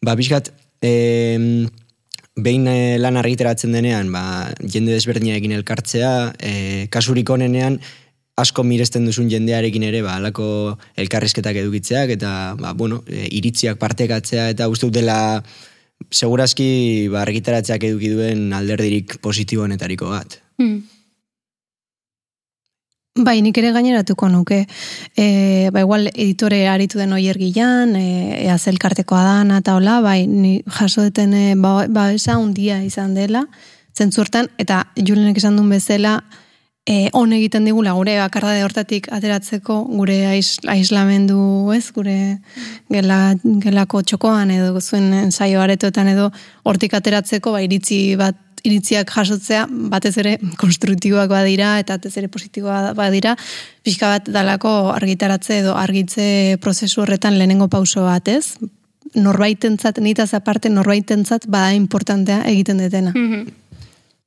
ba, 0.03 0.13
bizkat, 0.19 0.51
e, 0.83 1.67
behin 2.35 2.67
eh, 2.67 2.97
lan 2.99 3.17
argiteratzen 3.17 3.73
denean, 3.75 4.11
ba, 4.13 4.51
jende 4.59 4.93
desberdinekin 4.95 5.53
elkartzea, 5.59 6.13
e, 6.39 6.53
kasurik 6.93 7.29
onenean, 7.29 7.79
asko 8.39 8.65
miresten 8.65 9.05
duzun 9.05 9.29
jendearekin 9.29 9.85
ere, 9.85 10.01
ba, 10.05 10.17
alako 10.17 10.47
elkarrizketak 10.99 11.61
edukitzeak, 11.61 12.15
eta, 12.17 12.31
ba, 12.59 12.73
bueno, 12.77 13.03
e, 13.07 13.27
iritziak 13.37 13.77
partekatzea, 13.81 14.49
eta 14.55 14.69
uste 14.71 14.89
dela, 14.93 15.17
segurazki, 16.09 17.09
ba, 17.13 17.21
argiteratzeak 17.23 17.85
eduki 17.91 18.11
duen 18.15 18.49
alderdirik 18.57 19.19
positibonetariko 19.23 20.09
bat. 20.11 20.41
Hmm. 20.59 20.81
Bai, 23.23 23.39
nik 23.39 23.55
ere 23.61 23.71
gaineratuko 23.71 24.27
nuke. 24.27 24.65
E, 25.15 25.69
ba, 25.71 25.83
igual 25.83 26.09
editore 26.11 26.65
aritu 26.67 26.99
den 26.99 27.13
oier 27.15 27.37
gilan, 27.39 27.95
e, 27.95 28.43
ea 28.43 28.57
zelkartekoa 28.57 29.21
da, 29.23 29.59
eta 29.61 29.77
hola, 29.77 30.01
bai, 30.03 30.25
ni 30.27 30.57
jaso 30.79 31.05
deten, 31.05 31.33
e, 31.33 31.53
ba, 31.55 31.85
ba, 31.87 32.09
esa 32.11 32.35
undia 32.41 32.81
izan 32.83 33.13
dela, 33.15 33.45
zentzurtan, 33.95 34.49
eta 34.59 34.83
julenek 34.97 35.39
esan 35.39 35.55
duen 35.55 35.71
bezala, 35.71 36.17
e, 36.85 37.07
on 37.15 37.31
egiten 37.31 37.63
digula 37.69 37.93
gure 37.95 38.17
bakarra 38.19 38.51
de 38.57 38.65
hortatik 38.67 39.07
ateratzeko, 39.15 39.79
gure 39.93 40.19
aiz, 40.27 40.57
aizlamendu, 40.67 41.71
ez, 41.77 41.85
gure 41.95 42.17
gela, 42.91 43.37
gelako 43.63 44.03
txokoan 44.03 44.51
edo 44.51 44.81
zuen 44.81 45.13
ensaio 45.23 45.63
aretoetan 45.63 46.11
edo 46.11 46.31
hortik 46.67 46.97
ateratzeko, 46.99 47.55
ba, 47.55 47.63
iritzi 47.63 48.17
bat 48.19 48.41
iritziak 48.63 49.11
jasotzea 49.11 49.65
batez 49.91 50.15
ere 50.21 50.37
konstruktiboak 50.59 51.31
badira 51.31 51.75
eta 51.81 51.97
batez 51.97 52.15
ere 52.21 52.29
positiboa 52.31 52.93
badira, 52.97 53.35
pixka 53.83 54.11
bat 54.15 54.29
dalako 54.31 54.93
argitaratze 54.93 55.59
edo 55.59 55.75
argitze 55.79 56.57
prozesu 56.63 57.03
horretan 57.03 57.37
lehenengo 57.37 57.67
pauso 57.67 58.05
bat, 58.07 58.27
ez? 58.31 58.55
Norbaitentzat, 59.13 59.99
nitaz 60.01 60.31
aparte 60.33 60.71
norbaitentzat 60.71 61.45
bada 61.47 61.73
importantea 61.77 62.41
egiten 62.49 62.79
detena. 62.81 63.11
Mhm. 63.13 63.59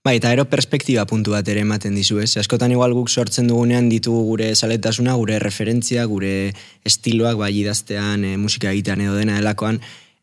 Bai, 0.07 0.21
eta 0.21 0.31
ero 0.31 0.45
perspektiba 0.47 1.03
puntu 1.11 1.33
bat 1.35 1.49
ere 1.51 1.65
ematen 1.67 1.97
dizu, 1.99 2.21
ez? 2.23 2.37
Askotan 2.39 2.71
igual 2.71 2.93
guk 2.95 3.09
sortzen 3.11 3.49
dugunean 3.51 3.89
ditugu 3.91 4.21
gure 4.29 4.53
saletasuna, 4.55 5.17
gure 5.19 5.41
referentzia, 5.43 6.05
gure 6.07 6.53
estiloak, 6.87 7.35
bai 7.41 7.51
idaztean, 7.57 8.23
e, 8.23 8.37
musika 8.39 8.71
egitean 8.71 9.03
edo 9.03 9.17
dena 9.19 9.41
delakoan, 9.41 9.81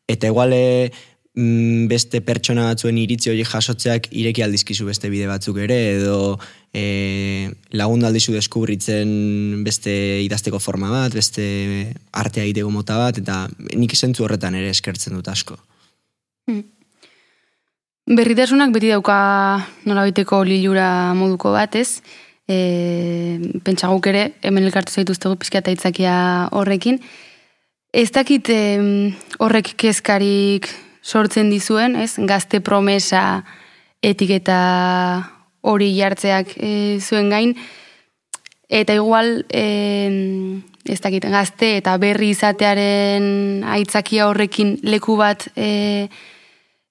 eta 0.07 0.31
igual 0.31 0.55
e, 0.55 0.63
mm, 0.87 1.12
beste 1.33 2.21
pertsona 2.21 2.67
batzuen 2.69 2.97
iritzi 3.01 3.31
hori 3.31 3.41
jasotzeak 3.43 4.11
ireki 4.13 4.43
aldizkizu 4.45 4.85
beste 4.85 5.09
bide 5.09 5.25
batzuk 5.25 5.57
ere, 5.57 5.77
edo 5.95 6.37
e, 6.69 7.49
lagundu 7.73 8.05
aldizu 8.05 8.35
deskubritzen 8.35 9.63
beste 9.65 9.93
idazteko 10.27 10.59
forma 10.59 10.91
bat, 10.93 11.13
beste 11.13 11.89
artea 12.13 12.45
egiteko 12.45 12.69
mota 12.69 12.99
bat, 13.01 13.17
eta 13.17 13.47
nik 13.73 13.95
zentzu 13.97 14.27
horretan 14.27 14.53
ere 14.53 14.69
eskertzen 14.69 15.17
dut 15.17 15.27
asko. 15.27 15.57
Hmm. 16.45 16.61
Berritasunak 18.13 18.69
beti 18.75 18.93
dauka 18.93 19.17
nolabiteko 19.89 20.43
lilura 20.45 21.15
moduko 21.17 21.55
bat, 21.55 21.79
ez? 21.81 22.03
E, 22.45 23.39
pentsa 23.65 23.89
guk 23.89 24.05
ere, 24.13 24.33
hemen 24.45 24.69
elkartu 24.69 24.93
zaituztegu 24.93 25.39
pizka 25.41 25.63
eta 25.63 25.73
itzakia 25.73 26.15
horrekin. 26.53 27.01
Ez 27.89 28.11
dakit 28.13 28.49
horrek 29.41 29.77
kezkarik 29.81 30.69
sortzen 31.03 31.51
dizuen, 31.51 31.97
ez? 31.99 32.15
Gazte 32.17 32.61
promesa 32.63 33.43
etiketa 34.01 34.59
hori 35.61 35.91
jartzeak 35.97 36.55
e, 36.57 36.99
zuen 36.99 37.29
gain. 37.29 37.55
Eta 38.73 38.95
igual, 38.95 39.45
e, 39.51 39.65
ez 40.89 40.99
dakit, 41.03 41.27
gazte 41.31 41.75
eta 41.77 41.95
berri 42.01 42.31
izatearen 42.33 43.63
aitzakia 43.75 44.27
horrekin 44.31 44.77
leku 44.83 45.17
bat 45.19 45.45
e, 45.55 46.07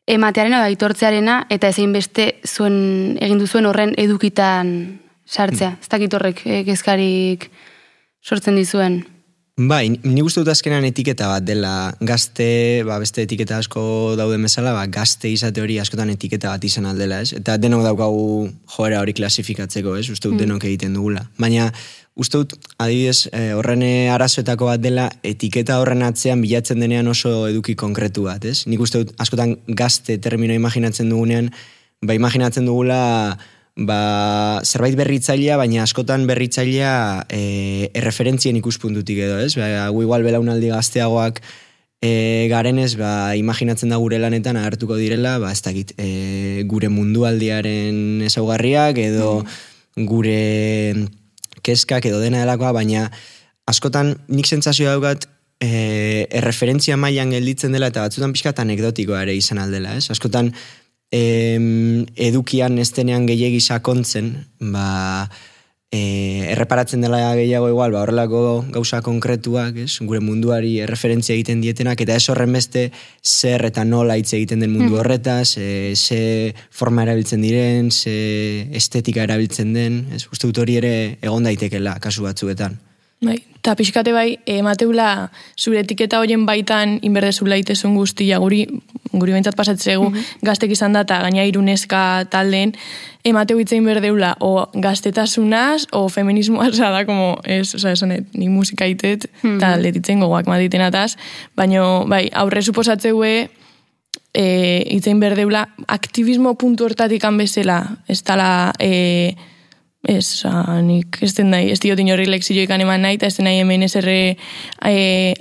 ematearena 0.07 0.61
da 0.61 0.71
aitortzearena 0.71 1.47
eta 1.53 1.73
ezein 1.73 1.93
beste 1.95 2.35
zuen 2.47 3.19
egin 3.21 3.41
duzuen 3.41 3.67
horren 3.69 3.97
edukitan 4.01 5.01
sartzea. 5.27 5.77
Ez 5.81 5.89
dakit 5.89 6.15
horrek 6.15 6.45
e, 6.47 6.63
kezkarik 6.69 7.51
sortzen 8.23 8.57
dizuen. 8.61 9.03
Bai, 9.69 9.91
ni 9.91 10.23
gustu 10.25 10.41
dut 10.41 10.49
azkenan 10.51 10.85
etiketa 10.89 11.27
bat 11.29 11.45
dela 11.45 11.93
gazte, 12.09 12.47
ba, 12.89 12.97
beste 13.03 13.23
etiketa 13.27 13.59
asko 13.61 13.83
daude 14.19 14.39
bezala, 14.41 14.73
ba, 14.75 14.87
gazte 14.91 15.29
izate 15.29 15.61
hori 15.63 15.77
askotan 15.79 16.11
etiketa 16.11 16.49
bat 16.55 16.65
izan 16.65 16.89
aldela, 16.89 17.21
ez? 17.23 17.35
Eta 17.37 17.59
denok 17.61 17.85
daukagu 17.85 18.25
joera 18.75 19.03
hori 19.05 19.13
klasifikatzeko, 19.19 19.95
ez? 20.01 20.09
Uste 20.11 20.31
dut 20.31 20.39
Mm. 20.39 20.43
denok 20.47 20.65
egiten 20.65 20.95
dugula. 20.97 21.27
Baina, 21.39 21.69
uste 22.17 22.39
dut, 22.41 22.57
adibidez, 22.79 23.29
eh, 23.33 23.53
horren 23.53 23.85
arazoetako 24.11 24.67
bat 24.73 24.81
dela 24.81 25.11
etiketa 25.23 25.79
horren 25.79 26.03
atzean 26.03 26.41
bilatzen 26.41 26.81
denean 26.81 27.07
oso 27.07 27.47
eduki 27.47 27.77
konkretu 27.77 28.25
bat, 28.25 28.45
ez? 28.45 28.67
Nik 28.67 28.81
uste 28.81 29.05
dut 29.05 29.15
askotan 29.19 29.59
gazte 29.69 30.19
termino 30.19 30.55
imaginatzen 30.55 31.09
dugunean, 31.13 31.53
ba, 32.03 32.15
imaginatzen 32.15 32.65
dugula 32.67 33.39
ba, 33.77 34.61
zerbait 34.65 34.97
berritzailea, 34.97 35.57
baina 35.57 35.83
askotan 35.87 36.27
berritzailea 36.29 37.27
e, 37.33 37.91
erreferentzien 37.97 38.57
ikuspuntutik 38.61 39.23
edo, 39.25 39.39
ez? 39.41 39.55
Ba, 39.57 39.89
gu 39.93 40.05
igual 40.05 40.25
belaunaldi 40.27 40.73
gazteagoak 40.73 41.41
e, 42.03 42.49
garenez, 42.53 42.95
ba, 43.01 43.35
imaginatzen 43.39 43.93
da 43.93 44.01
gure 44.03 44.21
lanetan 44.21 44.59
agertuko 44.61 44.99
direla, 45.01 45.39
ba, 45.43 45.53
ez 45.55 45.63
dakit, 45.65 45.95
e, 45.97 46.65
gure 46.69 46.91
mundualdiaren 46.93 48.25
ezaugarriak 48.29 49.01
edo 49.01 49.43
gure 49.97 50.95
keskak 51.63 52.09
edo 52.11 52.21
dena 52.21 52.43
delakoa, 52.43 52.73
baina 52.77 53.07
askotan 53.71 54.17
nik 54.29 54.49
sentsazio 54.49 54.91
daukat 54.91 55.29
e, 55.63 56.27
erreferentzia 56.35 56.99
mailan 56.99 57.33
gelditzen 57.33 57.73
dela 57.73 57.93
eta 57.93 58.05
batzutan 58.05 58.35
pixkat 58.35 58.61
anekdotikoa 58.65 59.23
ere 59.25 59.37
izan 59.39 59.63
aldela, 59.63 59.95
ez? 59.97 60.11
Askotan 60.13 60.51
em, 61.13 62.07
edukian 62.17 62.79
ez 62.81 62.91
denean 62.97 63.29
gehiegi 63.29 63.61
sakontzen, 63.61 64.33
ba, 64.73 65.29
e, 65.93 66.49
erreparatzen 66.55 67.05
dela 67.05 67.21
gehiago 67.37 67.69
igual, 67.69 67.93
ba, 67.93 68.03
horrelako 68.03 68.65
gauza 68.73 69.03
konkretuak, 69.05 69.77
ez? 69.85 70.01
gure 70.01 70.23
munduari 70.25 70.79
erreferentzia 70.83 71.37
egiten 71.37 71.61
dietenak, 71.63 72.01
eta 72.01 72.17
ez 72.17 72.25
horren 72.33 72.57
beste 72.57 72.89
zer 73.23 73.69
eta 73.69 73.85
nola 73.85 74.17
hitz 74.17 74.33
egiten 74.33 74.65
den 74.65 74.73
mundu 74.73 74.97
horretaz, 74.99 75.59
e, 75.61 75.93
ze 75.95 76.55
forma 76.71 77.05
erabiltzen 77.05 77.45
diren, 77.45 77.93
ze 77.93 78.67
estetika 78.73 79.29
erabiltzen 79.29 79.77
den, 79.77 80.07
ez? 80.17 80.25
Uste 80.33 80.49
dut 80.49 80.65
hori 80.65 80.81
ere 80.81 80.95
egon 81.21 81.45
daitekela 81.45 81.99
kasu 82.01 82.25
batzuetan. 82.25 82.81
Bai, 83.23 83.37
eta 83.61 83.77
pixkate 83.79 84.11
bai, 84.11 84.39
emateula 84.51 85.29
zure 85.55 85.79
etiketa 85.85 86.19
horien 86.19 86.43
baitan 86.47 86.97
inberdezula 87.07 87.55
itezun 87.61 87.95
guztia, 87.95 88.41
guri, 88.43 88.65
guri 89.13 89.37
bentsat 89.37 89.55
pasatzegu, 89.55 90.09
gaztek 90.43 90.75
izan 90.75 90.97
da 90.97 91.05
eta 91.07 91.21
gaina 91.23 91.45
iruneska 91.47 92.01
taldeen, 92.33 92.75
emateu 93.23 93.61
itzein 93.63 93.87
berdeula, 93.87 94.33
o 94.43 94.67
gaztetasunaz, 94.75 95.87
o 95.95 96.09
feminismoaz, 96.11 96.75
da, 96.83 97.05
como, 97.07 97.37
ez, 97.45 97.77
oza, 97.79 97.95
esanet, 97.95 98.27
ni 98.35 98.51
musika 98.51 98.91
itet, 98.91 99.31
eta 99.39 99.77
mm 99.77 99.87
letitzen 99.87 100.21
gogoak 100.21 100.51
maditen 100.51 100.83
ataz, 100.83 101.15
baina, 101.57 102.03
bai, 102.11 102.27
aurre 102.35 102.63
suposatzeue, 102.63 103.33
e, 104.35 104.45
itzein 104.97 105.23
berdeula, 105.23 105.69
aktivismo 105.87 106.57
puntu 106.59 106.91
hortatik 106.91 107.23
bezala, 107.39 107.99
ez 108.09 108.23
tala, 108.23 108.73
e, 108.81 109.37
Ez, 110.03 110.25
oza, 110.35 110.81
nik 110.83 111.21
ez 111.23 111.31
den 111.37 111.53
nahi, 111.55 111.69
ez 111.71 111.79
diot 111.79 112.01
inorri 112.03 112.25
lexioikan 112.27 112.83
eman 112.83 113.05
nahi, 113.07 113.21
eta 113.21 113.29
ez 113.31 113.37
den 113.37 113.47
nahi 113.47 113.61
hemen 113.63 113.85
ez 113.87 113.93
erre, 114.01 114.37
e, 114.83 114.95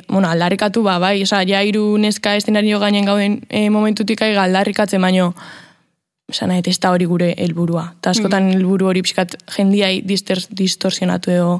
bueno, 0.05 0.29
aldarrikatu 0.29 0.83
ba, 0.85 0.99
bai, 1.01 1.15
oza, 1.25 1.39
ja 1.49 1.63
iru 1.65 1.97
neska 1.97 2.35
estenario 2.37 2.77
gainen 2.79 3.09
gauden 3.09 3.39
e, 3.49 3.63
momentutik 3.73 4.21
aiga 4.21 4.43
aldarrikatzen, 4.45 5.01
baino, 5.01 5.31
oza, 6.29 6.45
nahi, 6.45 6.61
ez 6.69 6.77
da 6.77 6.93
hori 6.93 7.09
gure 7.09 7.31
helburua. 7.41 7.87
Eta 7.97 8.13
askotan 8.13 8.51
helburu 8.53 8.91
hori 8.91 9.01
pixkat 9.01 9.33
jendiai 9.57 10.03
distor, 10.05 10.45
distorsionatu 10.53 11.33
edo 11.33 11.55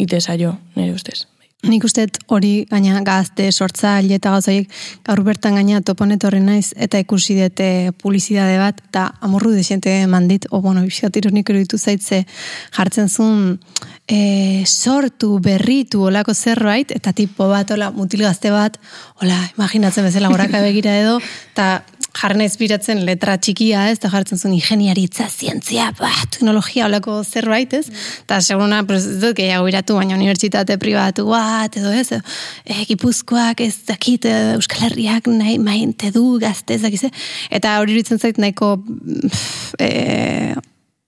itezaio, 0.00 0.56
nire 0.80 0.96
ustez. 0.96 1.26
Nik 1.60 1.84
uste 1.84 2.06
hori 2.32 2.64
gaina 2.70 3.02
gazte 3.04 3.50
sortza 3.52 3.98
eta 4.00 4.30
gauzaiek 4.32 4.70
gaur 5.04 5.20
bertan 5.26 5.58
gaina 5.58 5.82
toponet 5.84 6.24
horri 6.24 6.40
naiz 6.40 6.72
eta 6.76 6.98
ikusi 7.02 7.36
dute 7.36 7.92
publizidade 8.00 8.56
bat 8.56 8.80
eta 8.88 9.10
amorru 9.20 9.52
desiente 9.52 9.92
mandit, 10.06 10.46
o 10.50 10.62
bueno, 10.64 10.80
bizkat 10.82 11.16
ironik 11.20 11.50
eruditu 11.50 11.76
zaitze 11.76 12.24
jartzen 12.72 13.08
zuen 13.08 13.58
e, 14.08 14.64
sortu, 14.66 15.38
berritu, 15.38 16.02
olako 16.08 16.34
zerbait, 16.34 16.90
eta 16.96 17.12
tipo 17.12 17.48
bat, 17.52 17.70
ola, 17.76 17.90
mutil 17.92 18.24
gazte 18.24 18.50
bat, 18.50 18.80
ola, 19.22 19.38
imaginatzen 19.58 20.08
bezala 20.08 20.32
goraka 20.32 20.62
begira 20.64 20.96
edo, 20.98 21.18
eta 21.52 21.82
jarren 22.16 22.42
biratzen 22.58 23.04
letra 23.06 23.36
txikia, 23.38 23.86
ez, 23.90 23.98
eta 23.98 24.10
jartzen 24.12 24.40
zuen 24.40 24.54
ingeniaritza, 24.56 25.28
zientzia, 25.28 25.90
ba, 25.98 26.10
teknologia, 26.32 26.86
olako 26.88 27.20
zerbait, 27.24 27.72
ez? 27.78 27.86
Eta 28.24 28.40
seguruna, 28.44 28.82
pues, 28.88 29.04
ez 29.06 29.20
dut, 29.22 29.36
gehiago 29.38 29.68
iratu, 29.70 29.96
baina 29.98 30.16
unibertsitate 30.18 30.78
pribatu 30.82 31.26
bat, 31.30 31.76
edo 31.80 31.92
ez, 31.94 32.08
e, 32.16 32.80
gipuzkoak 32.90 33.62
ez 33.66 33.74
dakit, 33.88 34.26
e, 34.26 34.36
Euskal 34.56 34.88
Herriak 34.88 35.30
nahi 35.30 35.58
mainte 35.62 36.10
du, 36.14 36.24
gazte, 36.42 36.76
ez 36.76 36.84
dakize, 36.84 37.12
eta 37.50 37.78
hori 37.80 37.96
iritzen 37.96 38.18
zait 38.18 38.40
nahiko, 38.42 38.76
e, 39.78 39.90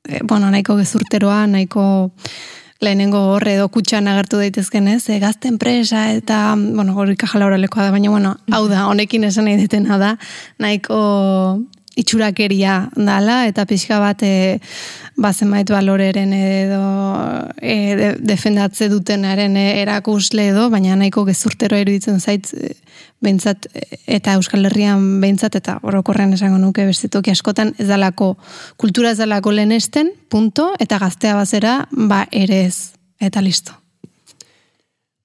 e, 0.08 0.22
bueno, 0.22 0.50
nahiko 0.50 0.78
gezurteroa, 0.80 1.44
nahiko 1.50 1.84
lehenengo 2.82 3.20
horre 3.34 3.56
edo 3.56 3.68
kutxan 3.72 4.08
agertu 4.10 4.40
daitezken 4.40 4.88
ez, 4.92 5.02
e, 5.08 5.18
gazte 5.22 5.48
enpresa 5.48 6.08
eta, 6.12 6.54
bueno, 6.56 6.96
hori 6.98 7.16
kajala 7.16 7.46
horrelekoa 7.48 7.86
da, 7.86 7.94
baina, 7.94 8.10
bueno, 8.10 8.34
hau 8.52 8.64
da, 8.70 8.86
honekin 8.90 9.24
esan 9.28 9.48
nahi 9.48 9.60
detena 9.60 9.98
da, 10.02 10.16
nahiko 10.62 10.98
itxurakeria 11.96 12.88
dala, 12.96 13.42
eta 13.48 13.66
pixka 13.68 13.98
bat 14.00 14.22
e, 14.24 14.58
bazenbait 15.20 15.68
baloreren 15.68 16.32
edo 16.32 16.80
e, 17.60 18.14
defendatze 18.20 18.88
dutenaren 18.92 19.56
erakusle 19.60 20.48
edo, 20.52 20.68
baina 20.72 20.96
nahiko 20.96 21.26
gezurtero 21.28 21.76
eruditzen 21.76 22.20
zait 22.20 22.48
e, 22.56 22.72
behintzat, 23.22 23.68
eta 24.10 24.38
Euskal 24.38 24.66
Herrian 24.66 25.20
behintzat, 25.22 25.60
eta 25.60 25.76
orokorrean 25.86 26.32
esango 26.34 26.58
nuke 26.58 26.86
bestituki 26.88 27.30
askotan, 27.30 27.74
ez 27.78 27.86
dalako, 27.90 28.34
kultura 28.80 29.12
ez 29.12 29.20
dalako 29.20 29.52
lehenesten, 29.54 30.10
punto, 30.32 30.72
eta 30.82 30.98
gaztea 31.02 31.36
bazera, 31.38 31.76
ba 31.92 32.24
ere 32.32 32.64
ez, 32.66 32.92
eta 33.20 33.44
listo. 33.44 33.76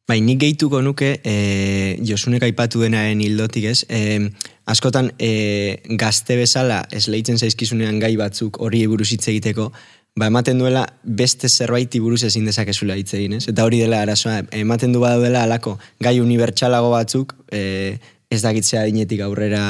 Bai, 0.07 0.21
nik 0.23 0.39
gehituko 0.39 0.79
nuke, 0.79 1.17
e, 1.19 1.97
Josunek 2.07 2.45
aipatu 2.47 2.79
denaren 2.79 3.19
hildotik 3.19 3.65
ez, 3.73 3.81
e, 3.89 4.29
askotan 4.67 5.11
e, 5.19 5.79
gazte 5.99 6.35
bezala 6.39 6.81
esleitzen 6.91 7.39
zaizkizunean 7.39 8.01
gai 8.03 8.15
batzuk 8.19 8.59
hori 8.63 8.83
buruz 8.91 9.09
hitz 9.15 9.25
egiteko, 9.31 9.69
ba, 10.17 10.27
ematen 10.27 10.59
duela 10.59 10.83
beste 11.03 11.49
zerbait 11.49 11.95
buruz 12.03 12.23
ezin 12.27 12.45
dezakezula 12.49 12.97
hitz 12.99 13.13
egin, 13.15 13.37
ez? 13.39 13.47
Eta 13.47 13.65
hori 13.67 13.79
dela 13.83 14.01
arazoa, 14.03 14.41
ematen 14.51 14.93
du 14.93 15.01
badaudela 15.03 15.45
alako 15.47 15.77
gai 16.03 16.17
unibertsalago 16.19 16.91
batzuk, 16.93 17.35
e, 17.51 17.97
ez 18.27 18.41
dakitzea 18.43 18.83
dinetik 18.89 19.21
aurrera 19.23 19.63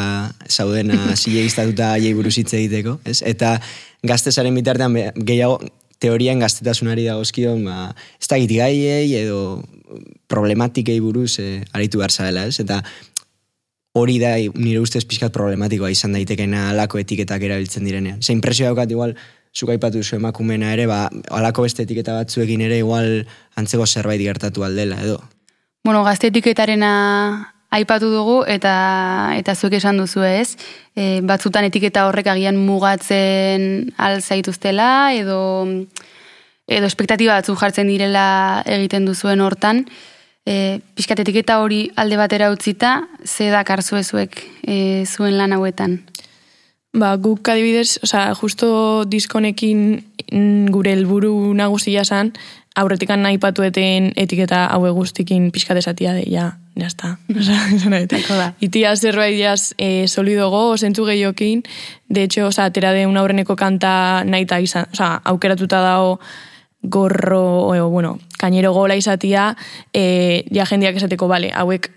zaudena 0.49 1.13
zilegiztatuta 1.21 1.93
aiei 1.97 2.15
buruz 2.17 2.37
hitz 2.41 2.53
egiteko, 2.57 2.97
ez? 3.05 3.21
Eta 3.21 3.57
gaztezaren 4.07 4.55
bitartean 4.57 4.97
gehiago 5.17 5.59
teorian 6.01 6.41
gaztetasunari 6.41 7.07
dagozkion, 7.09 7.63
ba, 7.65 7.91
ez 8.21 8.29
da 8.29 8.37
gaiei 8.37 9.13
edo 9.17 9.61
problematikei 10.27 10.99
buruz 11.01 11.37
e, 11.39 11.63
aritu 11.73 12.01
behar 12.01 12.13
zaela, 12.13 12.45
ez? 12.49 12.59
Eta 12.61 12.81
hori 13.99 14.19
da 14.21 14.35
nire 14.37 14.79
ustez 14.79 15.03
pixkat 15.05 15.33
problematikoa 15.33 15.89
izan 15.93 16.13
daitekena 16.15 16.69
alako 16.71 17.01
etiketak 17.01 17.43
erabiltzen 17.43 17.85
direnean. 17.87 18.21
Ze 18.21 18.33
impresio 18.33 18.69
daukat 18.69 18.91
igual, 18.91 19.15
zuk 19.57 19.69
aipatu 19.73 20.03
zu 20.03 20.15
emakumena 20.15 20.73
ere, 20.73 20.85
ba, 20.87 21.07
alako 21.33 21.65
beste 21.65 21.83
etiketa 21.83 22.15
batzuekin 22.19 22.61
ere 22.61 22.77
igual 22.77 23.25
antzego 23.55 23.85
zerbait 23.87 24.21
gertatu 24.21 24.63
aldela, 24.63 24.99
edo? 25.03 25.21
Bueno, 25.83 26.03
gazte 26.03 26.29
etiketarena 26.29 27.53
aipatu 27.71 28.09
dugu 28.11 28.37
eta 28.47 28.73
eta 29.35 29.55
zuek 29.55 29.77
esan 29.79 29.97
duzu 29.99 30.23
ez, 30.23 30.55
e, 30.95 31.21
batzutan 31.27 31.67
etiketa 31.67 32.05
horrek 32.07 32.29
agian 32.31 32.59
mugatzen 32.59 33.89
alzaituztela 33.97 35.13
edo 35.15 35.39
edo 36.67 36.87
espektatiba 36.87 37.37
batzu 37.39 37.55
jartzen 37.55 37.87
direla 37.87 38.27
egiten 38.65 39.07
duzuen 39.07 39.41
hortan, 39.41 39.85
e, 40.47 40.79
pixkat 40.95 41.21
etiketa 41.25 41.59
hori 41.59 41.87
alde 41.99 42.17
batera 42.19 42.49
utzita, 42.53 43.01
ze 43.25 43.51
dakar 43.51 43.83
zuezuek 43.83 44.39
e, 44.63 45.05
zuen 45.05 45.35
lan 45.37 45.53
hauetan? 45.57 45.99
Ba, 46.97 47.15
guk 47.21 47.49
adibidez, 47.51 47.99
oza, 48.03 48.31
justo 48.39 48.69
diskonekin 49.05 49.89
gure 50.73 50.95
helburu 50.95 51.53
nagusia 51.55 52.05
san, 52.07 52.31
aurretikan 52.77 53.21
nahi 53.25 53.37
patueten 53.41 54.11
etiketa 54.15 54.65
haue 54.71 54.93
guztikin 54.95 55.51
pixkat 55.51 55.81
esatia 55.81 56.13
de, 56.15 56.23
ja, 56.31 56.51
ya 56.77 56.87
está. 56.87 57.17
Osa, 57.37 58.53
Itia 58.61 58.95
zerbait 58.95 59.37
jaz 59.39 59.73
e, 59.77 60.07
solidogo, 60.07 60.77
zentzu 60.77 61.05
gehiokin, 61.05 61.63
de 62.09 62.23
hecho, 62.23 62.47
oza, 62.47 62.65
atera 62.65 62.93
de 62.93 63.05
un 63.05 63.17
aurreneko 63.17 63.55
kanta 63.55 64.23
nahi 64.25 64.45
ta 64.45 64.61
izan, 64.63 64.87
oza, 64.93 65.17
aukeratuta 65.25 65.81
dago, 65.83 66.19
gorro, 66.81 67.67
o, 67.67 67.89
bueno, 67.89 68.19
kainero 68.37 68.73
gola 68.73 68.95
izatia, 68.95 69.55
e, 69.93 70.45
ja 70.53 70.65
jendeak 70.65 70.97
esateko, 70.97 71.27
bale, 71.27 71.51
hauek, 71.53 71.91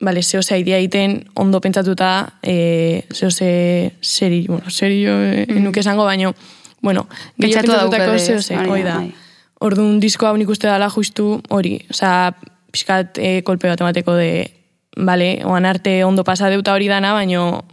bale, 0.00 0.22
zeo 0.22 0.42
ze 0.42 0.58
idea 0.58 0.78
iten, 0.80 1.24
ondo 1.34 1.60
pentsatuta, 1.60 2.34
e, 2.42 3.04
zeo 3.12 3.30
ze 3.30 3.94
seri, 4.00 4.46
bueno, 4.46 4.70
seri 4.70 5.04
jo, 5.04 5.12
e, 5.12 5.46
mm. 5.48 5.64
nuke 5.64 5.80
esango, 5.80 6.04
baino, 6.04 6.34
bueno, 6.82 7.08
gehiatu 7.38 7.72
pentsatutako 7.72 8.18
zeo 8.18 8.42
ze, 8.42 8.56
hoi 8.56 8.82
da. 8.82 8.98
Bai. 8.98 9.14
Orduan 9.60 9.98
disko 9.98 10.28
hau 10.28 10.36
nik 10.36 10.48
uste 10.48 10.68
dala 10.68 10.90
justu 10.90 11.40
hori, 11.50 11.80
oza, 11.90 12.36
pixkat 12.70 13.18
e, 13.18 13.40
kolpe 13.42 13.68
bat 13.68 13.80
emateko 13.80 14.14
de, 14.14 14.52
bale, 14.96 15.40
oan 15.44 15.66
arte 15.66 16.04
ondo 16.04 16.22
pasa 16.24 16.50
deuta 16.52 16.76
hori 16.76 16.86
dana, 16.86 17.12
baino, 17.16 17.64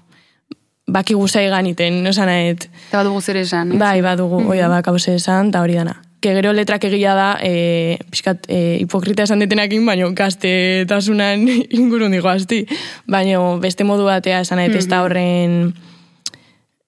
baki 0.88 1.14
guzai 1.14 1.48
ganiten, 1.50 2.02
no 2.04 2.10
esan 2.10 2.30
Eta 2.30 2.70
badugu 2.98 3.22
zer 3.22 3.38
esan. 3.38 3.78
Bai, 3.78 4.02
badugu, 4.02 4.40
mm 4.40 4.46
-hmm. 4.46 4.52
oida, 4.52 4.70
baka 4.70 4.96
esan, 4.96 5.50
eta 5.50 5.62
hori 5.62 5.76
dana 5.76 6.05
que 6.22 6.34
gero 6.34 6.54
letrak 6.54 6.84
egia 6.88 7.14
da, 7.14 7.38
e, 7.44 8.00
pixkat, 8.10 8.48
e, 8.50 8.78
hipokrita 8.82 9.24
esan 9.24 9.44
detenakin, 9.44 9.86
baina 9.86 10.08
gazte 10.18 10.86
tasunan 10.90 11.48
ingurun 11.80 12.12
digo 12.12 12.30
azti. 12.30 12.66
Baina 13.08 13.42
beste 13.62 13.84
modu 13.84 14.06
batea 14.06 14.42
esan 14.42 14.60
mm 14.60 14.74
-hmm. 14.74 15.02
horren 15.04 15.74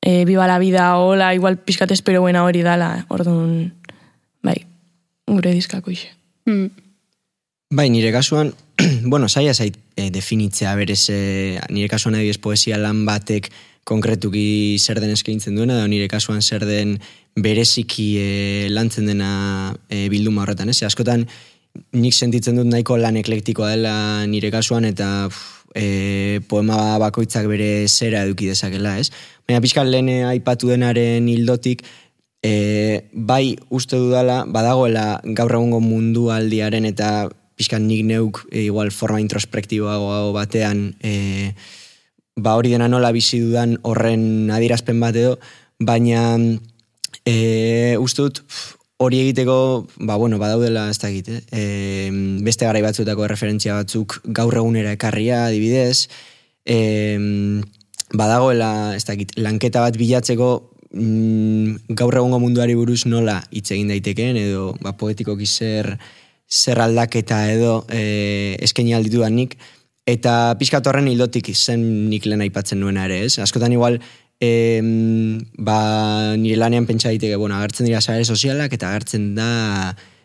e, 0.01 0.25
biba 0.25 0.47
la 0.47 0.59
vida 0.59 0.95
hola, 0.97 1.33
igual 1.33 1.57
pixkat 1.57 1.91
espero 1.91 2.21
buena 2.21 2.43
hori 2.43 2.61
dala, 2.63 3.05
orduan, 3.09 3.73
bai, 4.43 4.65
gure 5.27 5.51
dizkako 5.51 5.91
ise. 5.91 6.13
Mm. 6.45 6.69
Bai, 7.75 7.89
nire 7.89 8.13
kasuan, 8.15 8.53
bueno, 9.11 9.27
saia 9.27 9.53
zait 9.53 9.75
e, 9.97 10.09
definitzea 10.11 10.75
berez, 10.79 11.09
e, 11.11 11.59
nire 11.69 11.89
kasuan 11.91 12.15
adibidez 12.15 12.39
poesia 12.39 12.79
lan 12.79 13.03
batek 13.05 13.51
konkretuki 13.87 14.77
zer 14.79 14.99
den 14.99 15.13
eskaintzen 15.15 15.55
duena, 15.55 15.79
da 15.79 15.87
nire 15.87 16.09
kasuan 16.11 16.41
zer 16.41 16.65
den 16.67 16.97
bereziki 17.39 18.07
e, 18.19 18.31
lantzen 18.73 19.07
dena 19.07 19.29
e, 19.87 20.07
bilduma 20.11 20.43
horretan, 20.43 20.73
ez? 20.73 20.81
Askotan 20.87 21.23
nik 21.95 22.15
sentitzen 22.15 22.57
dut 22.57 22.67
nahiko 22.67 22.97
lan 22.99 23.19
eklektikoa 23.21 23.75
dela 23.75 23.93
nire 24.27 24.51
kasuan 24.51 24.87
eta 24.89 25.29
e, 25.75 26.41
poema 26.49 26.97
bakoitzak 26.99 27.47
bere 27.47 27.87
zera 27.87 28.25
eduki 28.27 28.51
dezakela, 28.51 28.97
ez? 28.99 29.11
Baina 29.47 29.63
pixkan 29.63 29.87
lehen 29.91 30.11
aipatu 30.27 30.73
denaren 30.73 31.29
hildotik, 31.31 31.85
e, 32.43 33.07
bai 33.13 33.55
uste 33.69 33.99
dudala, 34.01 34.43
badagoela 34.45 35.21
gaur 35.37 35.57
egungo 35.59 35.79
mundu 35.83 36.27
aldiaren 36.33 36.87
eta 36.89 37.29
pixkan 37.57 37.87
nik 37.87 38.03
neuk 38.05 38.43
e, 38.51 38.67
igual 38.67 38.91
forma 38.91 39.23
introspektiboago 39.23 40.33
batean 40.35 40.91
e, 41.01 41.53
ba 42.37 42.55
hori 42.55 42.69
dena 42.69 42.87
nola 42.87 43.11
bizi 43.11 43.41
dudan 43.41 43.75
horren 43.81 44.51
adirazpen 44.53 45.01
bat 45.01 45.17
edo, 45.17 45.35
baina 45.79 46.21
e, 47.25 47.97
uste 47.99 48.23
dut 48.23 48.43
hori 48.97 49.19
egiteko, 49.21 49.85
ba 50.09 50.15
bueno, 50.17 50.39
badaudela 50.41 50.87
ez 50.89 50.97
da 51.01 51.09
egite, 51.09 51.41
e, 51.51 52.09
beste 52.45 52.65
garai 52.65 52.81
batzuetako 52.85 53.27
referentzia 53.29 53.75
batzuk 53.77 54.19
gaur 54.39 54.57
egunera 54.57 54.93
ekarria 54.97 55.43
adibidez, 55.49 56.07
e, 56.65 56.77
badagoela 58.13 58.95
ez 58.97 59.03
da 59.05 59.17
egite, 59.17 59.37
lanketa 59.41 59.83
bat 59.85 59.97
bilatzeko 59.97 60.49
mm, 60.93 61.93
gaur 61.99 62.17
egungo 62.21 62.41
munduari 62.41 62.77
buruz 62.77 63.03
nola 63.05 63.41
hitz 63.51 63.69
egin 63.75 63.93
daitekeen 63.93 64.41
edo 64.41 64.71
ba, 64.81 64.93
poetiko 64.97 65.37
zer, 65.45 65.97
zer 66.49 66.81
aldaketa 66.81 67.45
edo 67.51 67.83
e, 67.89 68.57
eskaini 68.61 68.93
alditu 68.93 69.25
nik, 69.29 69.57
Eta 70.07 70.55
pixkat 70.55 70.87
horren 70.87 71.09
hildotik 71.11 71.49
zen 71.51 71.81
nik 72.07 72.25
lehen 72.25 72.45
aipatzen 72.45 72.79
nuena 72.79 73.03
ere, 73.09 73.25
ez? 73.27 73.39
Askotan 73.43 73.73
igual, 73.75 73.97
e, 74.39 74.79
ba, 75.59 75.79
nire 76.39 76.55
lanean 76.61 76.87
pentsa 76.87 77.11
diteke, 77.11 77.35
bueno, 77.35 77.57
agertzen 77.57 77.89
dira 77.89 77.99
sare 77.99 78.23
sozialak, 78.23 78.71
eta 78.77 78.93
agertzen 78.93 79.33
da 79.35 79.49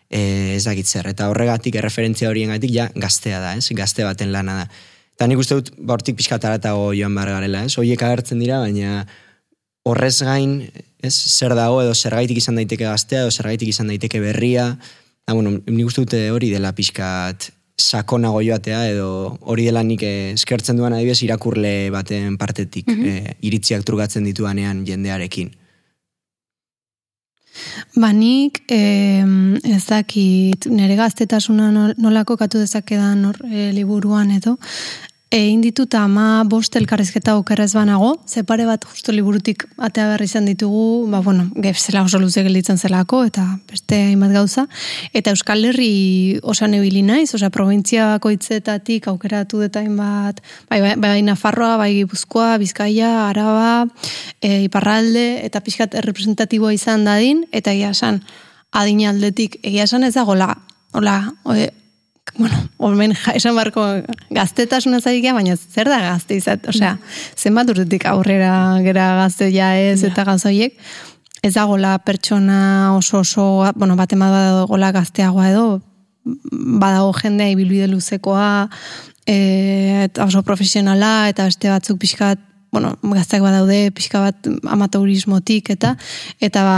e, 0.07 0.55
ez 0.55 0.63
dakit 0.63 0.87
zer. 0.87 1.09
Eta 1.11 1.27
horregatik, 1.31 1.75
erreferentzia 1.81 2.29
horien 2.31 2.53
gatik, 2.53 2.71
ja, 2.71 2.87
gaztea 2.95 3.41
da, 3.43 3.57
ez? 3.59 3.67
Gazte 3.75 4.05
baten 4.07 4.31
lana 4.31 4.61
da. 4.61 4.69
Eta 5.17 5.27
nik 5.27 5.41
uste 5.43 5.57
dut, 5.59 5.73
ba, 5.77 5.97
hortik 5.97 6.15
pixkat 6.19 6.47
aratago 6.47 6.93
joan 6.95 7.19
behar 7.19 7.33
garela, 7.35 7.65
ez? 7.67 7.75
Hoiek 7.81 8.05
agertzen 8.07 8.39
dira, 8.39 8.61
baina 8.63 9.03
horrez 9.83 10.21
gain, 10.23 10.61
ez? 11.03 11.11
Zer 11.11 11.57
dago, 11.59 11.81
edo 11.83 11.91
zergaitik 11.91 12.39
izan 12.39 12.55
daiteke 12.61 12.87
gaztea, 12.87 13.25
edo 13.25 13.35
zergaitik 13.35 13.73
izan 13.73 13.91
daiteke 13.91 14.23
berria. 14.23 14.69
Da, 15.27 15.35
bueno, 15.35 15.57
nik 15.59 15.91
uste 15.91 16.05
dute 16.05 16.23
hori 16.31 16.53
dela 16.55 16.71
pixkat 16.71 17.51
sakonago 17.79 18.41
joatea 18.41 18.85
edo 18.91 19.37
hori 19.41 19.65
dela 19.65 19.83
nik 19.83 20.03
eskertzen 20.05 20.77
duan 20.77 20.93
adibidez 20.93 21.23
irakurle 21.25 21.73
baten 21.93 22.37
partetik 22.37 22.87
mm 22.87 23.35
iritziak 23.43 23.83
trugatzen 23.83 24.23
dituanean 24.23 24.85
jendearekin. 24.87 25.51
Ba 27.95 28.09
nik 28.13 28.63
e, 28.71 29.21
ez 29.69 29.83
dakit 29.85 30.65
nire 30.71 30.95
gaztetasuna 30.97 31.93
nolako 31.97 32.37
katu 32.37 32.61
dezakedan 32.63 33.25
hor 33.29 33.37
e, 33.45 33.69
liburuan 33.75 34.31
edo 34.31 34.55
egin 35.33 35.63
ditut 35.63 35.95
ama 35.97 36.43
bost 36.45 36.75
elkarrezketa 36.77 37.33
okerrez 37.39 37.71
banago, 37.73 38.11
ze 38.27 38.43
pare 38.43 38.67
bat 38.69 38.83
justo 38.85 39.11
liburutik 39.11 39.65
atea 39.77 40.05
berri 40.11 40.27
izan 40.29 40.45
ditugu, 40.45 41.09
ba, 41.09 41.21
bueno, 41.25 41.47
zela 41.73 42.03
oso 42.03 42.19
luze 42.19 42.43
gelditzen 42.43 42.77
zelako, 42.77 43.23
eta 43.25 43.45
beste 43.69 43.97
hainbat 44.09 44.31
gauza. 44.31 44.67
Eta 45.13 45.33
Euskal 45.33 45.65
Herri 45.65 46.39
osan 46.43 46.73
ebili 46.77 47.01
naiz, 47.01 47.33
osea, 47.33 47.49
provintzia 47.49 48.11
bakoitzetatik 48.13 49.07
aukeratu 49.07 49.59
deta 49.59 49.81
hainbat, 49.81 50.41
bai, 50.69 50.81
bai, 50.81 50.95
bai 51.01 51.21
Nafarroa, 51.25 51.77
bai 51.81 51.93
Gipuzkoa, 51.95 52.57
Bizkaia, 52.61 53.29
Araba, 53.29 53.87
e, 54.39 54.63
Iparralde, 54.69 55.45
eta 55.47 55.61
pixkat 55.65 55.97
representatiboa 56.05 56.73
izan 56.77 57.05
dadin, 57.09 57.47
eta 57.51 57.73
egia 57.73 57.93
esan, 57.97 58.21
adinaldetik, 58.71 59.63
egia 59.63 59.89
esan 59.89 60.05
ez 60.05 60.13
dagoela, 60.13 60.53
hola, 60.93 61.23
bueno, 62.37 62.57
ormen 62.77 63.13
esan 63.33 63.55
barko 63.55 63.83
gaztetasuna 64.33 64.99
zaikia, 65.01 65.33
baina 65.33 65.55
zer 65.57 65.89
da 65.89 65.99
gazte 66.01 66.37
izat, 66.39 66.67
osea, 66.71 66.97
zenbat 67.37 67.69
urtetik 67.73 68.05
aurrera 68.09 68.79
gera 68.85 69.13
gazte 69.21 69.49
ja 69.53 69.73
ez 69.77 70.03
eta 70.03 70.25
gazoiek, 70.27 70.77
ez 71.43 71.53
dagoela 71.53 71.97
pertsona 71.99 72.95
oso 72.95 73.19
oso, 73.19 73.47
bueno, 73.75 73.97
bat 73.99 74.13
ema 74.15 74.31
badagoela 74.31 74.91
gazteagoa 74.95 75.49
edo, 75.51 75.65
badago 76.79 77.11
jendea 77.19 77.51
ibilbide 77.51 77.89
luzekoa, 77.91 78.69
e, 79.27 79.37
eta 80.07 80.25
oso 80.25 80.43
profesionala, 80.47 81.29
eta 81.29 81.49
beste 81.49 81.69
batzuk 81.69 81.99
pixka 81.99 82.33
bat, 82.33 82.45
bueno, 82.73 82.95
gazteak 83.03 83.43
badaude, 83.43 83.91
pixka 83.93 84.23
bat 84.23 84.53
amateurismotik, 84.71 85.69
eta, 85.75 85.97
eta 86.41 86.63
ba, 86.65 86.77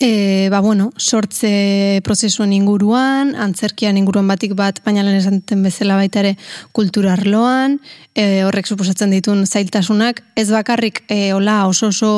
E, 0.00 0.46
ba, 0.48 0.60
bueno, 0.60 0.92
sortze 0.96 2.00
prozesuen 2.06 2.52
inguruan, 2.54 3.32
antzerkian 3.34 3.96
inguruan 3.98 4.28
batik 4.30 4.52
bat, 4.54 4.78
baina 4.84 5.02
lehen 5.02 5.18
esan 5.18 5.64
bezala 5.64 5.96
baita 5.98 6.20
ere 6.22 6.36
kulturarloan, 6.70 7.80
e, 8.14 8.44
horrek 8.46 8.70
suposatzen 8.70 9.10
ditun 9.10 9.42
zailtasunak, 9.42 10.22
ez 10.38 10.46
bakarrik 10.54 11.02
e, 11.10 11.32
ola 11.34 11.64
oso 11.66 11.90
oso 11.90 12.12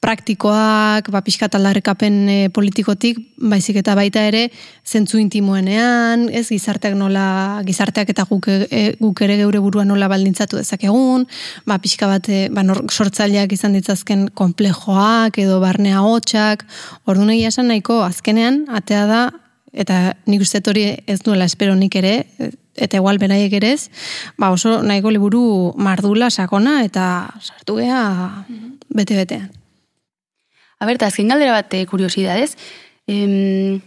praktikoak, 0.00 1.10
ba, 1.12 1.20
pixka 1.20 1.50
taldarrekapen 1.52 2.14
e, 2.32 2.36
politikotik, 2.56 3.18
baizik 3.52 3.80
eta 3.82 3.92
baita 3.98 4.22
ere, 4.24 4.46
zentzu 4.88 5.20
intimoenean, 5.20 6.24
ez 6.32 6.46
gizarteak 6.48 6.96
nola, 6.96 7.60
gizarteak 7.68 8.12
eta 8.14 8.24
guk, 8.30 8.48
e, 8.48 8.94
guk 9.00 9.20
ere 9.26 9.36
geure 9.42 9.60
burua 9.60 9.84
nola 9.84 10.08
baldintzatu 10.08 10.56
dezakegun, 10.56 11.26
ba, 11.68 11.76
pixka 11.84 12.08
bat, 12.08 12.32
e, 12.32 12.48
ba, 12.48 12.64
nor, 12.64 12.86
sortzaileak 12.88 13.52
izan 13.52 13.76
ditzazken 13.76 14.30
komplejoak, 14.40 15.36
edo 15.44 15.60
barnea 15.60 16.00
hotxak, 16.06 16.64
ordu 17.04 17.28
egia 17.36 17.52
esan 17.52 17.68
nahiko, 17.68 18.00
azkenean, 18.06 18.64
atea 18.72 19.04
da, 19.10 19.22
eta 19.76 20.00
nik 20.26 20.42
uste 20.42 20.64
hori 20.66 20.88
ez 21.06 21.20
duela 21.22 21.44
espero 21.44 21.76
nik 21.76 21.94
ere, 22.00 22.16
eta 22.80 22.96
igual 22.96 23.20
beraiek 23.20 23.52
ere 23.60 23.74
ez, 23.76 23.90
ba 24.40 24.50
oso 24.50 24.80
nahiko 24.82 25.12
liburu 25.12 25.44
mardula 25.76 26.30
sakona 26.30 26.80
eta 26.86 27.04
sartu 27.44 27.76
gea 27.82 28.02
bete-betean. 28.88 29.59
A 30.80 30.86
ber, 30.88 30.96
azken 31.04 31.28
galdera 31.28 31.52
bat 31.52 31.74
eh, 31.76 31.84
kuriosidadez, 31.84 32.54
em, 33.06 33.80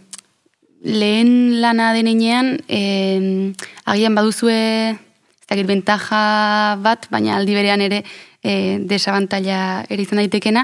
lehen 0.84 1.60
lana 1.60 1.92
denean, 1.92 2.60
em, 2.68 3.52
agian 3.84 4.14
baduzue, 4.14 4.94
ez 4.94 5.48
dakit 5.50 5.66
bentaja 5.66 6.76
bat, 6.80 7.08
baina 7.10 7.34
aldi 7.36 7.56
berean 7.56 7.82
ere 7.84 8.04
e, 8.44 8.78
desabantalla 8.78 9.84
ere 9.90 10.04
izan 10.06 10.22
daitekena, 10.22 10.62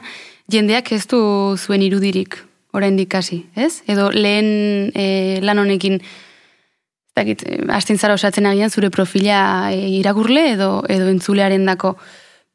jendeak 0.49 0.93
ez 0.93 1.03
du 1.11 1.21
zuen 1.59 1.83
irudirik 1.83 2.39
oraindik 2.73 3.15
hasi, 3.15 3.43
ez? 3.57 3.83
Edo 3.91 4.09
lehen 4.15 4.93
e, 4.95 5.41
lan 5.43 5.59
honekin, 5.59 5.99
ez 6.01 7.17
dakit, 7.19 7.45
hastin 7.75 7.99
zara 7.99 8.15
osatzen 8.15 8.47
agian 8.47 8.71
zure 8.71 8.93
profila 8.95 9.73
e, 9.75 9.83
irakurle 9.99 10.53
edo, 10.55 10.71
edo 10.89 11.11
entzulearen 11.11 11.67
dako. 11.67 11.97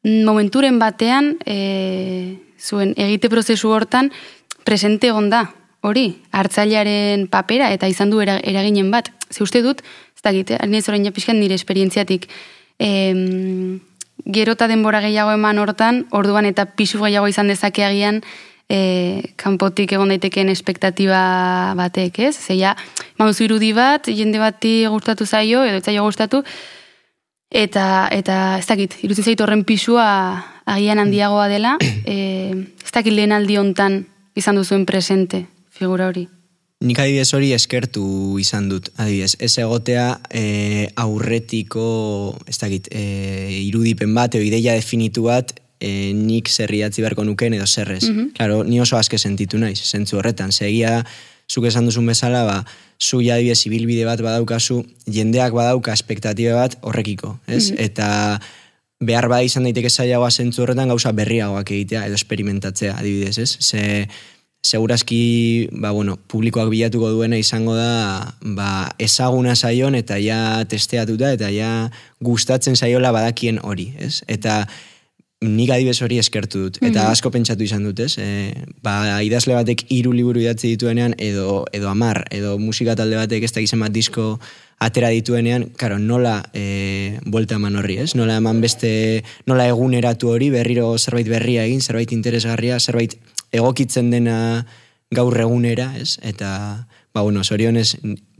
Momenturen 0.06 0.80
batean, 0.80 1.34
e, 1.44 2.38
zuen 2.60 2.94
egite 2.96 3.28
prozesu 3.28 3.70
hortan 3.70 4.10
presente 4.64 5.08
egon 5.08 5.30
da, 5.30 5.46
hori, 5.86 6.06
hartzailearen 6.34 7.28
papera 7.30 7.70
eta 7.74 7.88
izan 7.88 8.10
du 8.10 8.20
eraginen 8.20 8.90
bat. 8.90 9.12
Ze 9.30 9.44
uste 9.44 9.62
dut, 9.62 9.82
ez 10.16 10.22
da 10.22 10.32
gite, 10.34 10.58
zorain 10.82 11.04
japiskan 11.04 11.38
nire 11.38 11.54
esperientziatik, 11.54 12.28
em, 12.78 13.80
gerota 14.24 14.66
denbora 14.66 15.00
gehiago 15.00 15.32
eman 15.32 15.58
hortan, 15.58 16.06
orduan 16.10 16.46
eta 16.46 16.66
pisu 16.66 16.98
gehiago 17.02 17.28
izan 17.28 17.48
dezakeagian, 17.48 18.22
e, 18.68 19.32
kanpotik 19.36 19.92
egon 19.92 20.08
daiteken 20.08 20.48
espektatiba 20.48 21.74
batek, 21.78 22.18
ez? 22.18 22.34
Zeia, 22.34 22.74
mamuzu 23.18 23.46
irudi 23.46 23.72
bat, 23.76 24.08
jende 24.08 24.40
bati 24.42 24.86
gustatu 24.90 25.26
zaio, 25.26 25.62
edo 25.64 25.80
zaio 25.80 26.02
gustatu, 26.02 26.42
eta, 27.50 28.08
eta 28.10 28.58
ez 28.58 28.66
dakit, 28.66 28.98
irutzen 29.06 29.30
zaitu 29.30 29.46
horren 29.46 29.64
pisua 29.64 30.55
agian 30.66 30.98
handiagoa 30.98 31.48
dela, 31.48 31.76
e, 31.82 32.52
ez 32.84 32.92
dakit 32.92 33.14
lehen 33.14 33.32
aldi 33.32 33.56
hontan 33.56 34.04
izan 34.36 34.58
duzuen 34.58 34.86
presente 34.86 35.46
figura 35.70 36.10
hori. 36.10 36.26
Nik 36.84 36.98
adibidez 37.00 37.30
hori 37.32 37.54
eskertu 37.56 38.04
izan 38.38 38.66
dut, 38.68 38.90
adibidez. 39.00 39.38
Ez 39.40 39.54
egotea 39.62 40.18
e, 40.28 40.90
aurretiko, 41.00 41.86
ez 42.44 42.58
dakit, 42.60 42.90
e, 42.92 43.62
irudipen 43.64 44.12
bat, 44.14 44.36
edo 44.36 44.44
ideia 44.44 44.74
definitu 44.76 45.24
bat, 45.30 45.54
e, 45.80 46.12
nik 46.12 46.50
zerriatzi 46.52 47.00
beharko 47.00 47.24
nuken 47.24 47.56
edo 47.56 47.66
zerrez. 47.66 48.04
Mm 48.10 48.34
Claro, 48.36 48.60
ni 48.64 48.80
oso 48.80 48.98
aske 49.00 49.16
sentitu 49.16 49.56
naiz, 49.56 49.80
zentzu 49.80 50.20
horretan. 50.20 50.52
Segia, 50.52 50.98
zuk 51.48 51.64
esan 51.70 51.88
duzun 51.88 52.12
bezala, 52.12 52.44
ba, 52.44 52.58
zu 53.00 53.22
jadibidez 53.24 53.62
ibilbide 53.70 54.04
bat 54.04 54.20
badaukazu, 54.20 54.82
jendeak 55.08 55.56
badauka 55.56 55.96
espektatiba 55.96 56.60
bat 56.60 56.76
horrekiko, 56.82 57.38
ez? 57.46 57.70
Mhm. 57.70 57.80
Eta 57.88 58.10
behar 59.00 59.28
bada 59.28 59.44
izan 59.44 59.66
daiteke 59.66 59.90
zailagoa 59.90 60.30
zentzu 60.30 60.64
horretan 60.64 60.88
gauza 60.88 61.12
berriagoak 61.12 61.70
egitea 61.70 62.06
edo 62.08 62.16
esperimentatzea, 62.16 62.96
adibidez, 62.96 63.38
ez? 63.38 63.50
Ze, 63.60 64.08
segurazki, 64.66 65.68
ba, 65.72 65.92
bueno, 65.94 66.16
publikoak 66.28 66.70
bilatuko 66.72 67.12
duena 67.14 67.38
izango 67.38 67.76
da, 67.76 68.34
ba, 68.56 68.70
ezaguna 68.98 69.54
zaion 69.54 69.94
eta 69.94 70.18
ja 70.22 70.64
testeatuta 70.68 71.32
eta 71.36 71.52
ja 71.54 71.70
gustatzen 72.24 72.76
zaiola 72.76 73.12
badakien 73.14 73.60
hori, 73.62 73.92
ez? 73.98 74.22
Eta 74.26 74.64
nik 75.44 75.70
adibez 75.70 75.98
hori 76.00 76.16
eskertu 76.16 76.62
dut, 76.66 76.78
eta 76.80 77.02
mm 77.02 77.12
asko 77.12 77.30
pentsatu 77.30 77.64
izan 77.64 77.84
dut, 77.84 78.00
ez? 78.00 78.16
E, 78.18 78.52
ba, 78.82 79.20
idazle 79.22 79.54
batek 79.54 79.84
hiru 79.92 80.14
liburu 80.16 80.40
idatzi 80.40 80.72
dituenean, 80.74 81.14
edo, 81.20 81.64
edo 81.76 81.90
amar, 81.90 82.24
edo 82.32 82.56
musika 82.58 82.96
talde 82.96 83.18
batek 83.20 83.44
ez 83.44 83.52
da 83.52 83.60
gizan 83.60 83.84
bat 83.84 83.92
disko 83.92 84.38
atera 84.80 85.10
dituenean, 85.12 85.68
karo, 85.76 85.98
nola 85.98 86.38
e, 86.56 87.18
buelta 87.24 87.60
eman 87.60 87.76
horri, 87.76 87.98
ez? 88.04 88.14
Nola 88.16 88.38
eman 88.40 88.60
beste, 88.64 88.90
nola 89.46 89.68
eguneratu 89.68 90.32
hori, 90.32 90.50
berriro 90.52 90.88
zerbait 90.98 91.28
berria 91.28 91.64
egin, 91.68 91.80
zerbait 91.84 92.12
interesgarria, 92.16 92.80
zerbait 92.80 93.16
egokitzen 93.52 94.10
dena 94.10 94.38
gaur 95.12 95.36
egunera, 95.40 95.92
ez? 96.00 96.16
Eta, 96.24 96.86
ba, 97.12 97.20
bueno, 97.22 97.44
zorionez, 97.44 97.94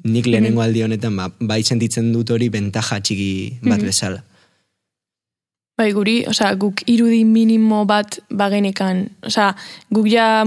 nik 0.07 0.29
lehenengo 0.29 0.65
aldi 0.65 0.85
honetan, 0.85 1.17
ba, 1.17 1.29
bai 1.41 1.63
sentitzen 1.63 2.13
dut 2.13 2.33
hori 2.33 2.49
bentaja 2.53 3.01
txiki 3.01 3.61
bat 3.69 3.85
bezala. 3.85 4.25
Bai, 5.77 5.91
guri, 5.93 6.23
osea, 6.25 6.55
guk 6.57 6.81
irudi 6.89 7.19
minimo 7.29 7.83
bat 7.85 8.17
bagenekan, 8.33 9.03
osea, 9.29 9.51
guk 9.93 10.07
ja 10.09 10.41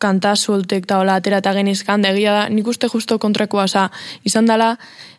kanta 0.00 0.32
sueltek 0.32 0.86
eta 0.86 0.96
hola 1.02 1.18
atera 1.20 1.42
eta 1.42 1.52
genizkan, 1.52 2.00
da 2.00 2.14
egia 2.14 2.32
da, 2.38 2.46
nik 2.48 2.70
uste 2.72 2.88
justo 2.88 3.18
kontrakoa, 3.20 3.66
osea, 3.68 3.90
izan 4.24 4.48
dela, 4.48 4.70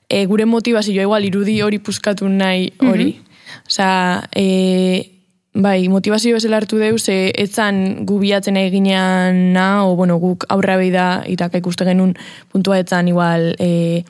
e, 0.10 0.26
gure 0.26 0.48
motivazioa 0.50 1.06
igual 1.06 1.30
irudi 1.30 1.60
hori 1.62 1.80
puskatu 1.80 2.30
nahi 2.30 2.72
hori. 2.82 3.14
Mm 3.14 3.30
Osea, 3.70 4.24
e, 4.36 5.12
bai, 5.54 5.88
motivazio 5.88 6.34
bezala 6.34 6.58
hartu 6.58 6.80
deuz, 6.82 7.04
ze 7.06 7.30
etzan 7.38 8.06
gu 8.08 8.18
biatzen 8.20 8.58
eginean 8.58 9.54
na, 9.54 9.86
o 9.86 9.94
bueno, 9.96 10.18
guk 10.20 10.48
aurra 10.50 10.80
behi 10.82 10.90
da, 10.92 11.22
itaka 11.30 11.62
ikuste 11.62 11.86
genuen 11.86 12.16
puntua 12.52 12.80
etzan 12.82 13.08
igual, 13.08 13.52
e, 13.62 14.04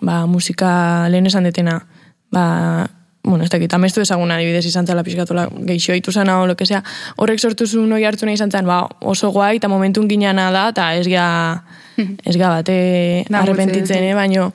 ba, 0.00 0.24
musika 0.26 0.70
lehen 1.12 1.28
esan 1.28 1.44
detena, 1.44 1.82
ba, 2.32 2.46
bueno, 3.26 3.44
ez 3.44 3.50
dakit, 3.50 3.72
amestu 3.74 4.00
ezaguna 4.00 4.36
adibidez 4.38 4.64
izan 4.68 4.86
zela 4.86 5.02
pixkatola 5.02 5.48
geixo 5.66 5.92
haitu 5.92 6.12
zana 6.12 6.38
o 6.40 6.46
lo 6.46 6.54
que 6.56 6.64
sea, 6.64 6.82
horrek 7.16 7.40
sortu 7.42 7.66
zuen 7.66 7.92
hori 7.92 8.04
hartu 8.06 8.26
nahi 8.26 8.38
izan 8.38 8.52
zen, 8.54 8.66
ba, 8.66 8.84
oso 9.00 9.32
guai, 9.34 9.56
eta 9.58 9.68
momentun 9.68 10.06
ginana 10.08 10.52
da, 10.54 10.68
eta 10.70 10.92
ez 10.94 11.08
ga, 11.10 11.26
ez 11.98 12.36
ga 12.38 12.52
bate 12.54 12.76
arrepentitzen, 13.26 14.06
eh, 14.06 14.14
baino, 14.14 14.52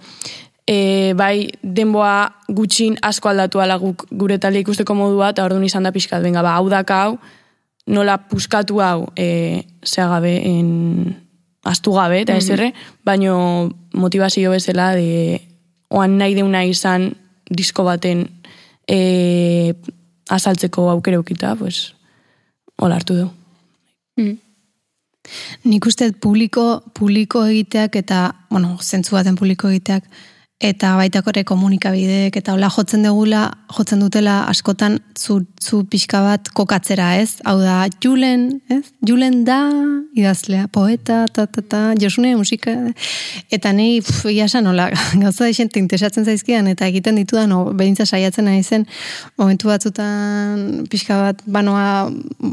e, 0.63 0.77
bai 1.19 1.49
denboa 1.61 2.31
gutxin 2.47 2.95
asko 3.03 3.33
aldatu 3.33 3.59
ala 3.59 3.75
guk 3.81 4.07
gure 4.09 4.39
talde 4.39 4.63
ikusteko 4.63 4.95
modua 4.95 5.33
eta 5.35 5.43
orduan 5.43 5.67
izan 5.67 5.83
da 5.83 5.91
pixkat, 5.91 6.23
benga, 6.23 6.39
ba, 6.41 6.55
hau 6.55 6.71
dakau, 6.71 7.19
nola 7.91 8.21
puskatu 8.31 8.79
hau 8.79 9.09
e, 9.19 9.65
gabe 9.97 10.37
en, 10.47 11.15
astu 11.67 11.91
gabe, 11.91 12.21
eta 12.21 12.33
mm 12.33 12.37
-hmm. 12.37 12.39
ezerre, 12.39 12.73
baino 13.03 13.69
motivazio 13.93 14.51
bezala 14.51 14.95
de 14.95 15.41
oan 15.89 16.17
nahi 16.17 16.35
deuna 16.35 16.63
izan 16.63 17.11
disko 17.51 17.83
baten 17.83 18.29
e, 18.87 19.73
azaltzeko 20.29 20.89
aukere 20.89 21.19
ukita, 21.19 21.55
pues, 21.55 21.93
hola 22.77 22.95
hartu 22.95 23.15
du. 23.15 23.27
Mm. 24.17 24.37
Nik 25.69 25.85
uste 25.85 26.11
publiko, 26.17 26.81
publiko 26.97 27.45
egiteak 27.45 27.95
eta, 27.99 28.21
bueno, 28.49 28.77
zentzu 28.81 29.15
baten 29.15 29.37
publiko 29.37 29.69
egiteak, 29.69 30.07
eta 30.61 30.93
baitakore 30.99 31.41
komunikabideek 31.47 32.35
eta 32.37 32.53
hola 32.53 32.69
jotzen 32.69 33.01
degula, 33.05 33.47
jotzen 33.73 34.01
dutela 34.03 34.43
askotan 34.49 34.99
zu, 35.17 35.39
zu 35.57 35.81
pixka 35.89 36.21
bat 36.21 36.51
kokatzera, 36.53 37.15
ez? 37.17 37.39
Hau 37.49 37.57
da, 37.61 37.87
Julen, 38.03 38.61
ez? 38.69 38.83
Julen 39.07 39.41
da, 39.47 39.57
idazlea, 40.17 40.67
poeta, 40.71 41.23
ta, 41.33 41.47
ta, 41.49 41.63
ta, 41.65 41.79
josune 41.99 42.35
musika, 42.37 42.75
eta 43.53 43.71
ni, 43.73 44.01
pff, 44.05 44.29
iasan, 44.29 44.69
hola, 44.69 44.89
gauza 45.23 45.47
da 45.47 45.55
xente 45.55 45.81
interesatzen 45.81 46.29
zaizkidan, 46.29 46.69
eta 46.69 46.85
egiten 46.91 47.17
ditu 47.17 47.39
da, 47.39 47.47
no, 47.49 47.63
behintza 47.77 48.05
saiatzen 48.05 48.45
nahi 48.45 48.61
zen, 48.61 48.85
momentu 49.41 49.71
batzutan 49.71 50.85
pixka 50.93 51.17
bat, 51.23 51.41
banoa, 51.49 52.11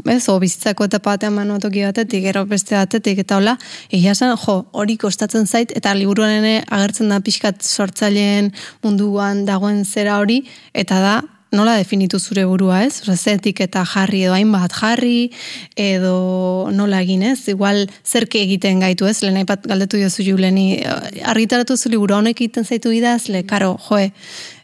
ez, 0.09 0.23
o 0.33 0.39
bizitzako 0.41 0.89
eta 0.89 1.01
batean 1.05 1.37
banoa 1.37 1.61
toki 1.61 1.85
batetik, 1.85 2.25
gero 2.25 2.45
beste 2.49 2.77
batetik, 2.79 3.21
eta 3.25 3.37
hola, 3.37 3.57
iasan, 3.93 4.33
jo, 4.47 4.63
hori 4.73 4.97
kostatzen 4.97 5.45
zait, 5.45 5.75
eta 5.77 5.93
liburuan 5.93 6.49
agertzen 6.65 7.13
da 7.13 7.21
pixkat 7.21 7.61
sort 7.65 7.98
sortzaileen 7.99 8.53
munduan 8.83 9.45
dagoen 9.45 9.83
zera 9.85 10.19
hori, 10.19 10.43
eta 10.73 10.99
da, 11.03 11.17
nola 11.51 11.75
definitu 11.77 12.19
zure 12.19 12.45
burua, 12.45 12.83
ez? 12.85 13.01
Zetik 13.15 13.59
eta 13.61 13.83
jarri 13.83 14.23
edo 14.23 14.35
hainbat 14.35 14.71
jarri, 14.71 15.31
edo 15.75 16.69
nola 16.71 17.01
egin, 17.01 17.23
ez? 17.23 17.47
Igual, 17.49 17.87
zerke 18.05 18.41
egiten 18.41 18.79
gaitu, 18.79 19.07
ez? 19.09 19.21
Lehen 19.23 19.41
aipat 19.41 19.65
galdetu 19.67 19.97
jozu 19.97 20.23
juleni, 20.23 20.83
argitaratu 21.25 21.77
zu 21.77 21.89
liburu 21.89 22.15
honek 22.19 22.39
egiten 22.39 22.65
zaitu 22.65 22.93
idazle, 22.93 23.43
karo, 23.49 23.77
joe, 23.89 24.11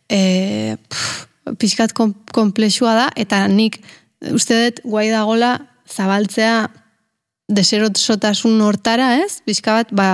e, 0.10 0.78
pff, 0.90 1.26
pixkat 1.60 1.94
komplexua 2.34 2.96
da, 2.96 3.10
eta 3.18 3.46
nik, 3.50 3.80
uste 4.32 4.62
dut, 4.68 4.84
guai 4.86 5.10
dagola, 5.10 5.58
zabaltzea, 5.90 6.68
deserotasun 7.50 8.62
hortara, 8.62 9.16
ez? 9.26 9.42
Pixka 9.46 9.82
bat, 9.82 9.92
ba, 9.94 10.10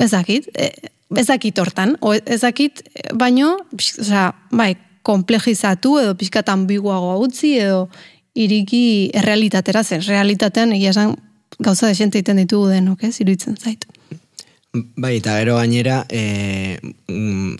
ezakit, 0.00 0.48
e, 0.56 0.72
ezakit 1.18 1.58
hortan, 1.58 1.96
o 2.00 2.14
ezakit 2.14 2.82
baino, 3.18 3.56
osea, 3.76 4.30
bai, 4.50 4.74
komplejizatu 5.02 5.96
edo 5.98 6.14
pixkat 6.18 6.48
ambiguago 6.52 7.16
utzi 7.24 7.56
edo 7.58 7.88
iriki 8.38 9.10
errealitatera 9.18 9.82
zen. 9.82 10.02
Realitatean 10.06 10.72
egia 10.76 10.92
esan 10.94 11.16
gauza 11.58 11.88
de 11.88 11.96
xente 11.98 12.22
iten 12.22 12.40
ditugu 12.40 12.70
denok, 12.72 13.04
ez, 13.04 13.18
iruditzen 13.20 13.58
zait. 13.58 13.86
Bai, 14.72 15.18
eta 15.18 15.36
gero 15.36 15.58
gainera, 15.58 16.06
e, 16.08 16.78
mm, 17.08 17.56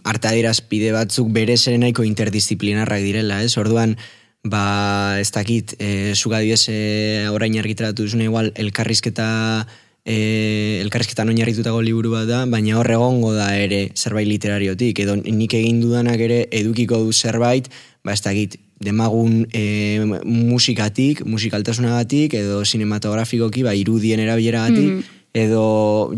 pide 0.69 0.93
batzuk 0.93 1.29
bere 1.29 1.59
serenaiko 1.59 2.05
interdisciplinarrak 2.05 3.03
direla, 3.03 3.43
ez? 3.43 3.57
Orduan, 3.59 3.99
ba, 4.43 5.19
ez 5.21 5.31
dakit, 5.31 5.75
e, 5.79 6.15
zugadioz 6.15 6.69
e, 6.69 7.29
orain 7.29 7.59
argitaratu 7.59 8.03
duzune 8.03 8.25
igual, 8.25 8.53
elkarrizketa 8.57 9.67
e, 10.05 10.81
elkarrizketan 10.83 11.31
oinarritutago 11.31 11.81
liburu 11.83 12.13
bat 12.17 12.27
da, 12.29 12.43
baina 12.51 12.77
hor 12.79 12.91
egongo 12.91 13.33
da 13.37 13.53
ere 13.59 13.85
zerbait 13.95 14.29
literariotik, 14.29 14.99
edo 15.05 15.17
nik 15.23 15.55
egin 15.55 15.81
dudanak 15.83 16.21
ere 16.21 16.45
edukiko 16.51 16.99
du 17.05 17.13
zerbait, 17.13 17.69
ba 18.05 18.15
ez 18.17 18.23
dakit, 18.25 18.59
demagun 18.83 19.45
e, 19.55 20.03
musikatik, 20.27 21.23
musikaltasunagatik, 21.27 22.35
edo 22.35 22.65
sinematografikoki, 22.67 23.63
ba 23.63 23.77
irudien 23.79 24.21
erabileragatik, 24.25 24.89
mm. 24.91 25.21
edo 25.39 25.67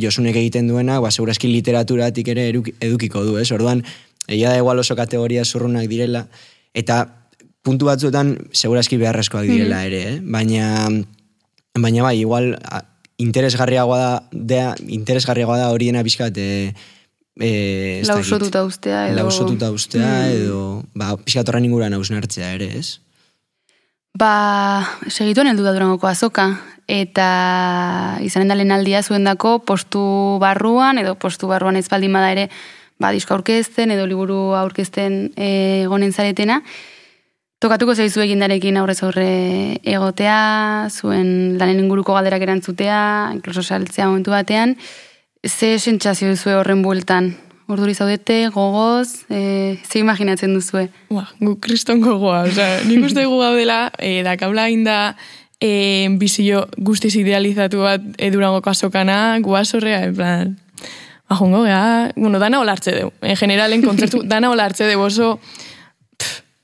josunek 0.01 0.39
egiten 0.41 0.71
duenak, 0.73 1.03
ba 1.05 1.13
segurazki 1.13 1.51
literaturatik 1.53 2.33
ere 2.33 2.49
edukiko 2.55 3.25
du, 3.27 3.37
ez? 3.37 3.51
Orduan, 3.53 3.85
egia 4.25 4.55
da 4.55 4.63
igual 4.63 4.81
oso 4.81 4.97
kategoria 4.97 5.45
zurrunak 5.45 5.91
direla, 5.93 6.25
eta 6.73 7.05
puntu 7.65 7.89
batzuetan 7.89 8.33
segurazki 8.53 8.97
beharrezkoak 9.01 9.45
direla 9.45 9.83
mm. 9.83 9.93
ere, 9.93 10.03
eh? 10.09 10.17
baina 10.25 10.89
baina 11.77 12.05
bai, 12.07 12.17
igual 12.23 12.55
interesgarriagoa 13.19 13.99
da, 13.99 14.11
da 14.33 14.75
interesgarriagoa 14.89 15.59
da 15.59 15.71
horiena 15.71 16.03
bizkat 16.03 16.37
e, 16.39 16.75
e, 17.41 18.03
lausotuta 18.07 18.65
ustea 18.67 19.07
edo 19.09 19.23
lausotuta 19.23 19.71
ustea 19.71 20.09
mm. 20.09 20.37
edo 20.43 20.61
ba 20.95 21.15
pizkat 21.17 21.49
horren 21.49 21.67
inguruan 21.69 21.95
ausnartzea 21.95 22.55
ere, 22.59 22.71
ez? 22.79 23.01
Ba, 24.15 24.87
segituen 25.11 25.51
heldu 25.51 25.65
da 25.67 25.73
durangoko 25.75 26.07
azoka 26.07 26.53
eta 26.91 28.19
izanen 28.23 28.51
da 28.51 28.59
lehenaldia 28.59 29.03
zuendako 29.03 29.59
postu 29.67 30.03
barruan 30.43 31.01
edo 31.01 31.15
postu 31.19 31.49
barruan 31.51 31.77
ez 31.81 31.89
baldin 31.89 32.13
bada 32.13 32.31
ere 32.35 32.49
ba, 33.01 33.11
disko 33.11 33.35
aurkezten 33.35 33.95
edo 33.95 34.07
liburu 34.07 34.55
aurkezten 34.59 35.33
eh, 35.37 35.85
egonen 35.87 36.13
zaretena 36.13 36.61
Tokatuko 37.65 37.95
zaizu 37.97 38.21
egindarekin 38.21 38.77
aurrez 38.77 38.99
aurre 39.07 39.29
egotea, 39.89 40.41
zuen 40.93 41.55
lanen 41.57 41.79
inguruko 41.81 42.13
galderak 42.13 42.43
erantzutea, 42.45 42.99
inkluso 43.33 43.63
saltzea 43.65 44.11
momentu 44.11 44.35
batean. 44.35 44.75
Ze 45.49 45.79
sentsazio 45.79 46.29
duzu 46.35 46.53
horren 46.59 46.83
bueltan? 46.85 47.31
Orduri 47.73 47.97
zaudete, 47.97 48.37
gogoz, 48.53 49.25
e, 49.33 49.79
ze 49.81 50.03
imaginatzen 50.03 50.53
duzue? 50.53 50.91
Ba, 51.09 51.25
gu 51.41 51.57
kriston 51.65 52.05
gogoa, 52.05 52.43
oza, 52.51 52.69
nik 52.85 53.09
uste 53.09 53.25
gu 53.25 53.41
gaudela, 53.41 53.79
e, 53.97 54.19
da 54.27 54.37
kabla 54.37 54.69
inda, 54.69 55.01
e, 55.57 56.11
bizio 56.21 56.67
guztiz 56.77 57.15
idealizatu 57.17 57.87
bat 57.87 58.11
edurango 58.21 58.61
kasokana, 58.61 59.39
guazorrea, 59.41 60.05
en 60.11 60.19
plan, 60.21 60.57
ba, 61.31 61.41
jongo, 61.41 61.65
bueno, 61.65 62.39
dana 62.45 62.61
olartze 62.61 63.01
deu, 63.01 63.15
en 63.23 63.41
generalen 63.41 63.81
kontzertu, 63.89 64.21
dana 64.29 64.53
olartze 64.53 64.85
deu 64.85 65.01
oso, 65.01 65.39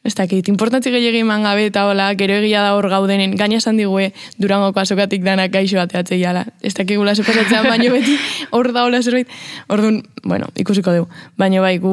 Ez 0.01 0.15
dakit, 0.17 0.49
importantzi 0.49 0.89
gehiagin 0.89 1.27
man 1.29 1.43
gabe 1.45 1.67
eta 1.69 1.83
hola, 1.85 2.07
gero 2.17 2.39
egia 2.41 2.63
da 2.65 2.73
hor 2.73 2.87
gaudenen, 2.89 3.35
gaina 3.37 3.59
esan 3.61 3.77
digue 3.77 4.15
durangoko 4.41 4.81
azokatik 4.81 5.21
danak 5.27 5.53
gaixo 5.53 5.77
bateatze 5.77 6.17
jala. 6.17 6.47
Ez 6.65 6.73
dakit 6.75 6.97
gula 6.97 7.13
sepasatzean, 7.15 7.69
baino 7.69 7.93
beti 7.97 8.17
hor 8.51 8.73
da 8.73 8.87
hola 8.89 9.03
zerbait. 9.03 9.29
Orduan, 9.69 10.01
bueno, 10.25 10.49
ikusiko 10.57 10.95
dugu. 10.97 11.21
Baina 11.37 11.61
bai, 11.61 11.77
gu 11.85 11.93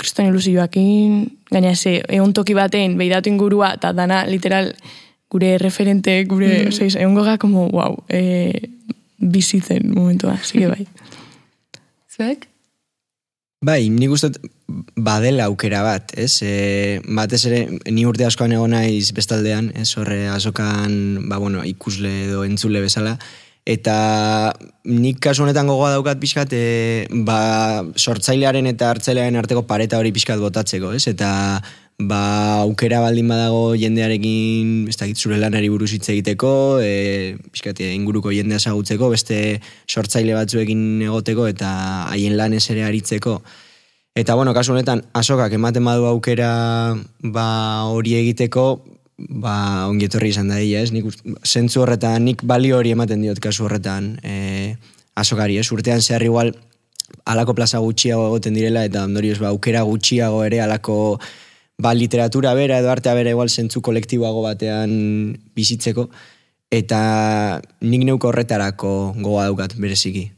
kriston 0.00 0.32
ilusioakin, 0.32 1.22
gaina 1.54 1.76
ze, 1.76 2.00
egon 2.08 2.34
toki 2.34 2.58
baten, 2.58 2.98
behidatu 2.98 3.30
ingurua, 3.30 3.76
eta 3.78 3.94
dana 3.94 4.24
literal 4.26 4.74
gure 5.30 5.56
referente, 5.62 6.24
gure, 6.26 6.50
mm. 6.64 6.74
ozeiz, 6.74 6.96
egon 6.96 7.14
goga, 7.14 7.38
como, 7.38 7.68
wow, 7.70 8.00
e, 8.10 8.70
bizitzen 9.20 9.92
momentua, 9.94 10.40
zige 10.42 10.66
bai. 10.74 10.88
Zuek? 12.10 12.49
Bai, 13.60 13.90
nik 13.92 14.08
uste 14.14 14.30
badela 14.96 15.44
aukera 15.50 15.82
bat, 15.84 16.14
ez? 16.16 16.38
E, 16.40 17.00
batez 17.04 17.42
ere, 17.44 17.58
ni 17.92 18.06
urte 18.08 18.24
askoan 18.24 18.54
egon 18.56 18.72
naiz 18.72 19.10
bestaldean, 19.12 19.68
ez? 19.76 19.90
Horre, 20.00 20.22
azokan, 20.32 20.94
ba, 21.28 21.36
bueno, 21.42 21.60
ikusle 21.68 22.08
edo 22.22 22.46
entzule 22.48 22.80
bezala. 22.80 23.18
Eta 23.68 23.96
nik 24.88 25.20
kasu 25.20 25.44
honetan 25.44 25.68
gogoa 25.68 25.90
daukat 25.92 26.22
pixkat, 26.22 26.56
e, 26.56 27.04
ba, 27.28 27.84
sortzailearen 28.00 28.70
eta 28.72 28.88
hartzailearen 28.94 29.36
arteko 29.42 29.66
pareta 29.68 30.00
hori 30.00 30.14
pixkat 30.16 30.40
botatzeko, 30.40 30.94
ez? 30.96 31.04
Eta 31.12 31.28
ba, 32.00 32.62
aukera 32.64 33.00
baldin 33.02 33.28
badago 33.28 33.74
jendearekin, 33.76 34.88
ez 34.88 34.96
dakit 34.96 35.18
zure 35.18 35.38
lanari 35.40 35.68
buruz 35.68 35.90
hitz 35.92 36.08
egiteko, 36.12 36.52
e, 36.82 37.36
pixkat, 37.52 37.82
e, 37.84 37.90
inguruko 37.94 38.32
jendea 38.32 38.60
zagutzeko, 38.60 39.10
beste 39.12 39.60
sortzaile 39.88 40.36
batzuekin 40.38 41.02
egoteko 41.08 41.48
eta 41.50 41.72
haien 42.12 42.36
lanez 42.38 42.64
ere 42.72 42.86
aritzeko. 42.86 43.40
Eta, 44.16 44.34
bueno, 44.34 44.54
kasu 44.56 44.72
honetan, 44.72 45.04
asokak 45.14 45.52
ematen 45.54 45.84
badu 45.86 46.08
aukera 46.08 46.50
ba, 47.22 47.48
hori 47.92 48.16
egiteko, 48.18 48.64
ba, 49.18 49.86
ongietorri 49.90 50.32
izan 50.32 50.48
da 50.50 50.58
dira, 50.62 50.80
ez? 50.80 50.94
Nik, 50.94 51.12
zentzu 51.44 51.84
horretan, 51.84 52.24
nik 52.24 52.42
balio 52.48 52.80
hori 52.80 52.94
ematen 52.96 53.20
diot 53.22 53.38
kasu 53.44 53.68
horretan 53.68 54.16
e, 54.24 54.74
asokari, 55.20 55.60
ez? 55.60 55.68
Urtean 55.70 56.00
zehar 56.00 56.24
igual, 56.24 56.54
alako 57.28 57.54
plaza 57.54 57.78
gutxiago 57.84 58.26
egoten 58.30 58.56
direla, 58.56 58.86
eta 58.88 59.04
ondorioz, 59.04 59.38
ba, 59.42 59.52
aukera 59.52 59.84
gutxiago 59.86 60.42
ere, 60.48 60.64
alako 60.64 61.20
ba, 61.80 61.94
literatura 61.94 62.52
bera 62.54 62.78
edo 62.78 62.90
artea 62.92 63.14
bera 63.16 63.32
igual 63.32 63.48
zentzu 63.48 63.80
kolektiboago 63.80 64.42
batean 64.44 64.92
bizitzeko, 65.56 66.10
eta 66.70 67.60
nik 67.80 68.04
neuko 68.06 68.28
horretarako 68.30 69.14
goga 69.18 69.48
daukat 69.48 69.74
bereziki. 69.80 70.30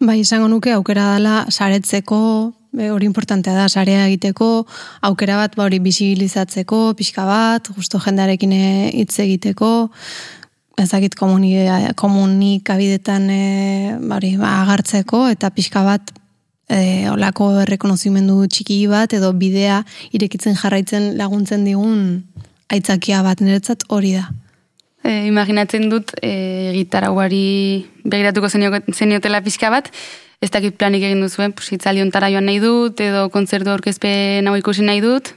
Bai, 0.00 0.20
izango 0.22 0.48
nuke 0.48 0.72
aukera 0.72 1.16
dela 1.16 1.46
saretzeko, 1.50 2.52
hori 2.90 3.06
importantea 3.08 3.54
da, 3.56 3.68
sarea 3.68 4.06
egiteko, 4.08 4.66
aukera 5.08 5.36
bat 5.40 5.56
ba, 5.56 5.64
hori 5.66 5.78
bisibilizatzeko, 5.84 6.94
pixka 6.96 7.24
bat, 7.28 7.68
justo 7.76 7.98
jendarekin 8.00 8.52
hitz 8.54 9.18
egiteko, 9.24 9.90
ezagit 10.80 11.14
komunikabidetan 11.18 13.22
e, 13.28 13.42
bari, 14.08 14.36
ba, 14.40 14.48
agartzeko, 14.62 15.26
eta 15.34 15.50
pixka 15.52 15.82
bat 15.84 16.02
e, 16.70 17.10
olako 17.10 17.50
errekonozimendu 17.64 18.44
txiki 18.46 18.84
bat 18.90 19.12
edo 19.16 19.32
bidea 19.36 19.82
irekitzen 20.16 20.56
jarraitzen 20.58 21.12
laguntzen 21.18 21.66
digun 21.66 22.22
aitzakia 22.70 23.24
bat 23.26 23.42
niretzat 23.42 23.84
hori 23.90 24.14
da. 24.18 24.28
E, 25.02 25.26
imaginatzen 25.26 25.88
dut 25.90 26.14
e, 26.22 26.72
gitarra 26.76 27.10
guari 27.10 27.86
begiratuko 28.04 28.50
zeniotela 28.52 29.42
pixka 29.42 29.70
bat, 29.72 29.90
ez 30.40 30.50
dakit 30.52 30.76
planik 30.80 31.04
egin 31.04 31.22
duzuen, 31.24 31.52
pues, 31.56 31.72
itzali 31.74 32.02
ontara 32.04 32.30
joan 32.32 32.46
nahi 32.48 32.60
dut, 32.62 33.00
edo 33.00 33.28
kontzertu 33.32 33.72
aurkezpen 33.72 34.46
hau 34.48 34.56
ikusi 34.60 34.86
nahi 34.86 35.02
dut, 35.04 35.34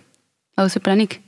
hau 0.60 0.70
ze 0.70 0.84
planik? 0.84 1.20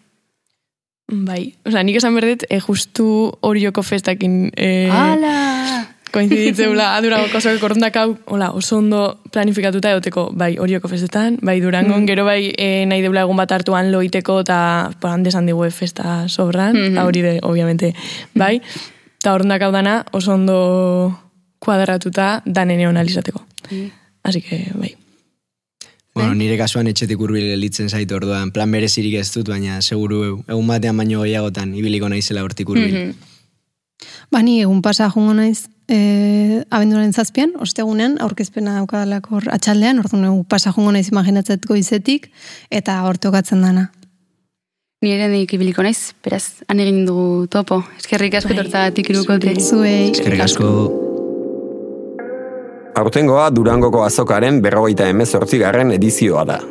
Bai, 1.05 1.53
oza, 1.67 1.83
nik 1.85 1.99
esan 1.99 2.15
berdet, 2.17 2.47
e, 2.49 2.59
justu 2.59 3.07
hori 3.45 3.65
joko 3.65 3.83
festakin... 3.85 4.49
E, 4.57 4.89
Ala! 4.91 5.94
Koinziditzeula 6.15 6.87
Durango 7.03 7.29
kosok 7.33 7.59
korrondak 7.61 7.99
hau, 7.99 8.15
hola, 8.31 8.49
oso 8.55 8.79
ondo 8.79 9.01
planifikatuta 9.33 9.91
egoteko, 9.95 10.29
bai, 10.33 10.55
horioko 10.61 10.89
festetan, 10.91 11.37
bai, 11.45 11.59
Durangon, 11.63 12.01
mm. 12.01 12.09
gero 12.09 12.25
bai, 12.27 12.39
e, 12.51 12.85
nahi 12.89 13.03
deula 13.05 13.25
egun 13.27 13.39
bat 13.41 13.51
hartuan 13.51 13.91
loiteko, 13.93 14.39
eta, 14.45 14.57
por 15.01 15.15
desan 15.25 15.49
digu 15.49 15.69
festa 15.71 16.27
sobran, 16.27 16.75
mm 16.75 16.89
-hmm. 16.95 17.05
hori 17.05 17.21
de, 17.21 17.39
obviamente, 17.43 17.93
bai, 18.33 18.61
eta 19.19 19.33
horrendak 19.33 19.61
hau 19.61 19.71
dana, 19.71 20.03
oso 20.11 20.33
ondo 20.33 20.59
kuadratuta 21.59 22.41
danen 22.45 22.79
egon 22.79 22.97
alizateko. 22.97 23.41
Mm. 23.71 23.89
Así 24.23 24.41
que, 24.41 24.71
bai. 24.73 24.95
Bueno, 26.15 26.33
nire 26.33 26.55
kasuan 26.55 26.87
etxetik 26.87 27.19
urbil 27.19 27.49
elitzen 27.51 27.89
zaitu 27.89 28.15
orduan, 28.15 28.51
plan 28.55 28.71
berezirik 28.71 29.17
ez 29.19 29.27
dut, 29.33 29.49
baina 29.51 29.81
seguru 29.81 30.21
egun 30.47 30.67
batean 30.67 30.95
baino 30.95 31.25
gehiagotan 31.25 31.73
ibiliko 31.75 32.07
naizela 32.09 32.43
hortik 32.45 32.69
urbil. 32.69 32.93
Mm 32.93 33.09
-hmm. 33.09 33.33
Bani, 34.31 34.61
egun 34.61 34.81
pasa 34.81 35.09
jungo 35.09 35.33
naiz, 35.33 35.67
e, 35.87 36.63
abenduraren 36.69 37.13
zazpian, 37.13 37.53
ostegunean, 37.61 38.17
aurkezpena 38.23 38.79
daukadalako 38.79 39.43
atxaldean, 39.53 39.99
orduan 40.01 40.25
egun 40.29 40.43
pasa 40.49 40.73
jungo 40.75 40.93
naiz 40.95 41.07
imaginatzet 41.11 41.65
goizetik, 41.69 42.31
eta 42.71 43.01
hortokatzen 43.07 43.61
dana. 43.65 43.89
Ni 45.05 45.11
ere 45.13 45.27
nik 45.29 45.51
ibiliko 45.53 45.83
naiz, 45.85 46.15
beraz, 46.25 46.63
han 46.67 46.81
egin 46.81 47.03
dugu 47.05 47.47
topo. 47.51 47.83
Eskerrik 47.99 48.39
asko 48.39 48.53
bai. 48.53 48.61
tortzatik 48.63 49.11
irukote. 49.13 49.55
Zuei. 49.61 50.11
Eskerrik 50.11 50.45
asko. 50.47 50.69
Aurtengoa 52.95 53.49
Durangoko 53.51 54.05
azokaren 54.05 54.61
berrogeita 54.63 55.09
emezortzi 55.11 55.59
garren 55.59 55.91
edizioa 55.91 56.45
da. 56.47 56.61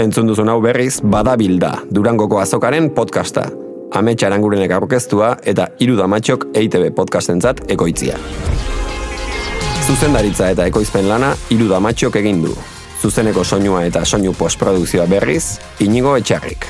Entzun 0.00 0.30
duzun 0.30 0.48
hau 0.48 0.56
berriz, 0.64 1.02
badabilda 1.04 1.74
Durangoko 1.92 2.40
azokaren 2.40 2.88
podcasta. 2.96 3.50
Hame 3.92 4.14
txarangurenek 4.16 4.72
aurkeztua 4.72 5.34
eta 5.52 5.66
iru 5.84 5.98
damatxok 5.98 6.46
EITB 6.56 6.94
podcastentzat 6.96 7.66
ekoitzia. 7.74 8.16
Zuzendaritza 9.84 10.48
eta 10.54 10.64
ekoizpen 10.70 11.10
lana 11.10 11.34
iru 11.52 11.68
damatxok 11.68 12.16
egin 12.22 12.40
du. 12.46 12.54
Zuzeneko 13.02 13.44
soinua 13.44 13.82
eta 13.84 14.06
soinu 14.06 14.32
postprodukzioa 14.38 15.04
berriz, 15.10 15.58
inigo 15.84 16.16
etxarrik. 16.16 16.64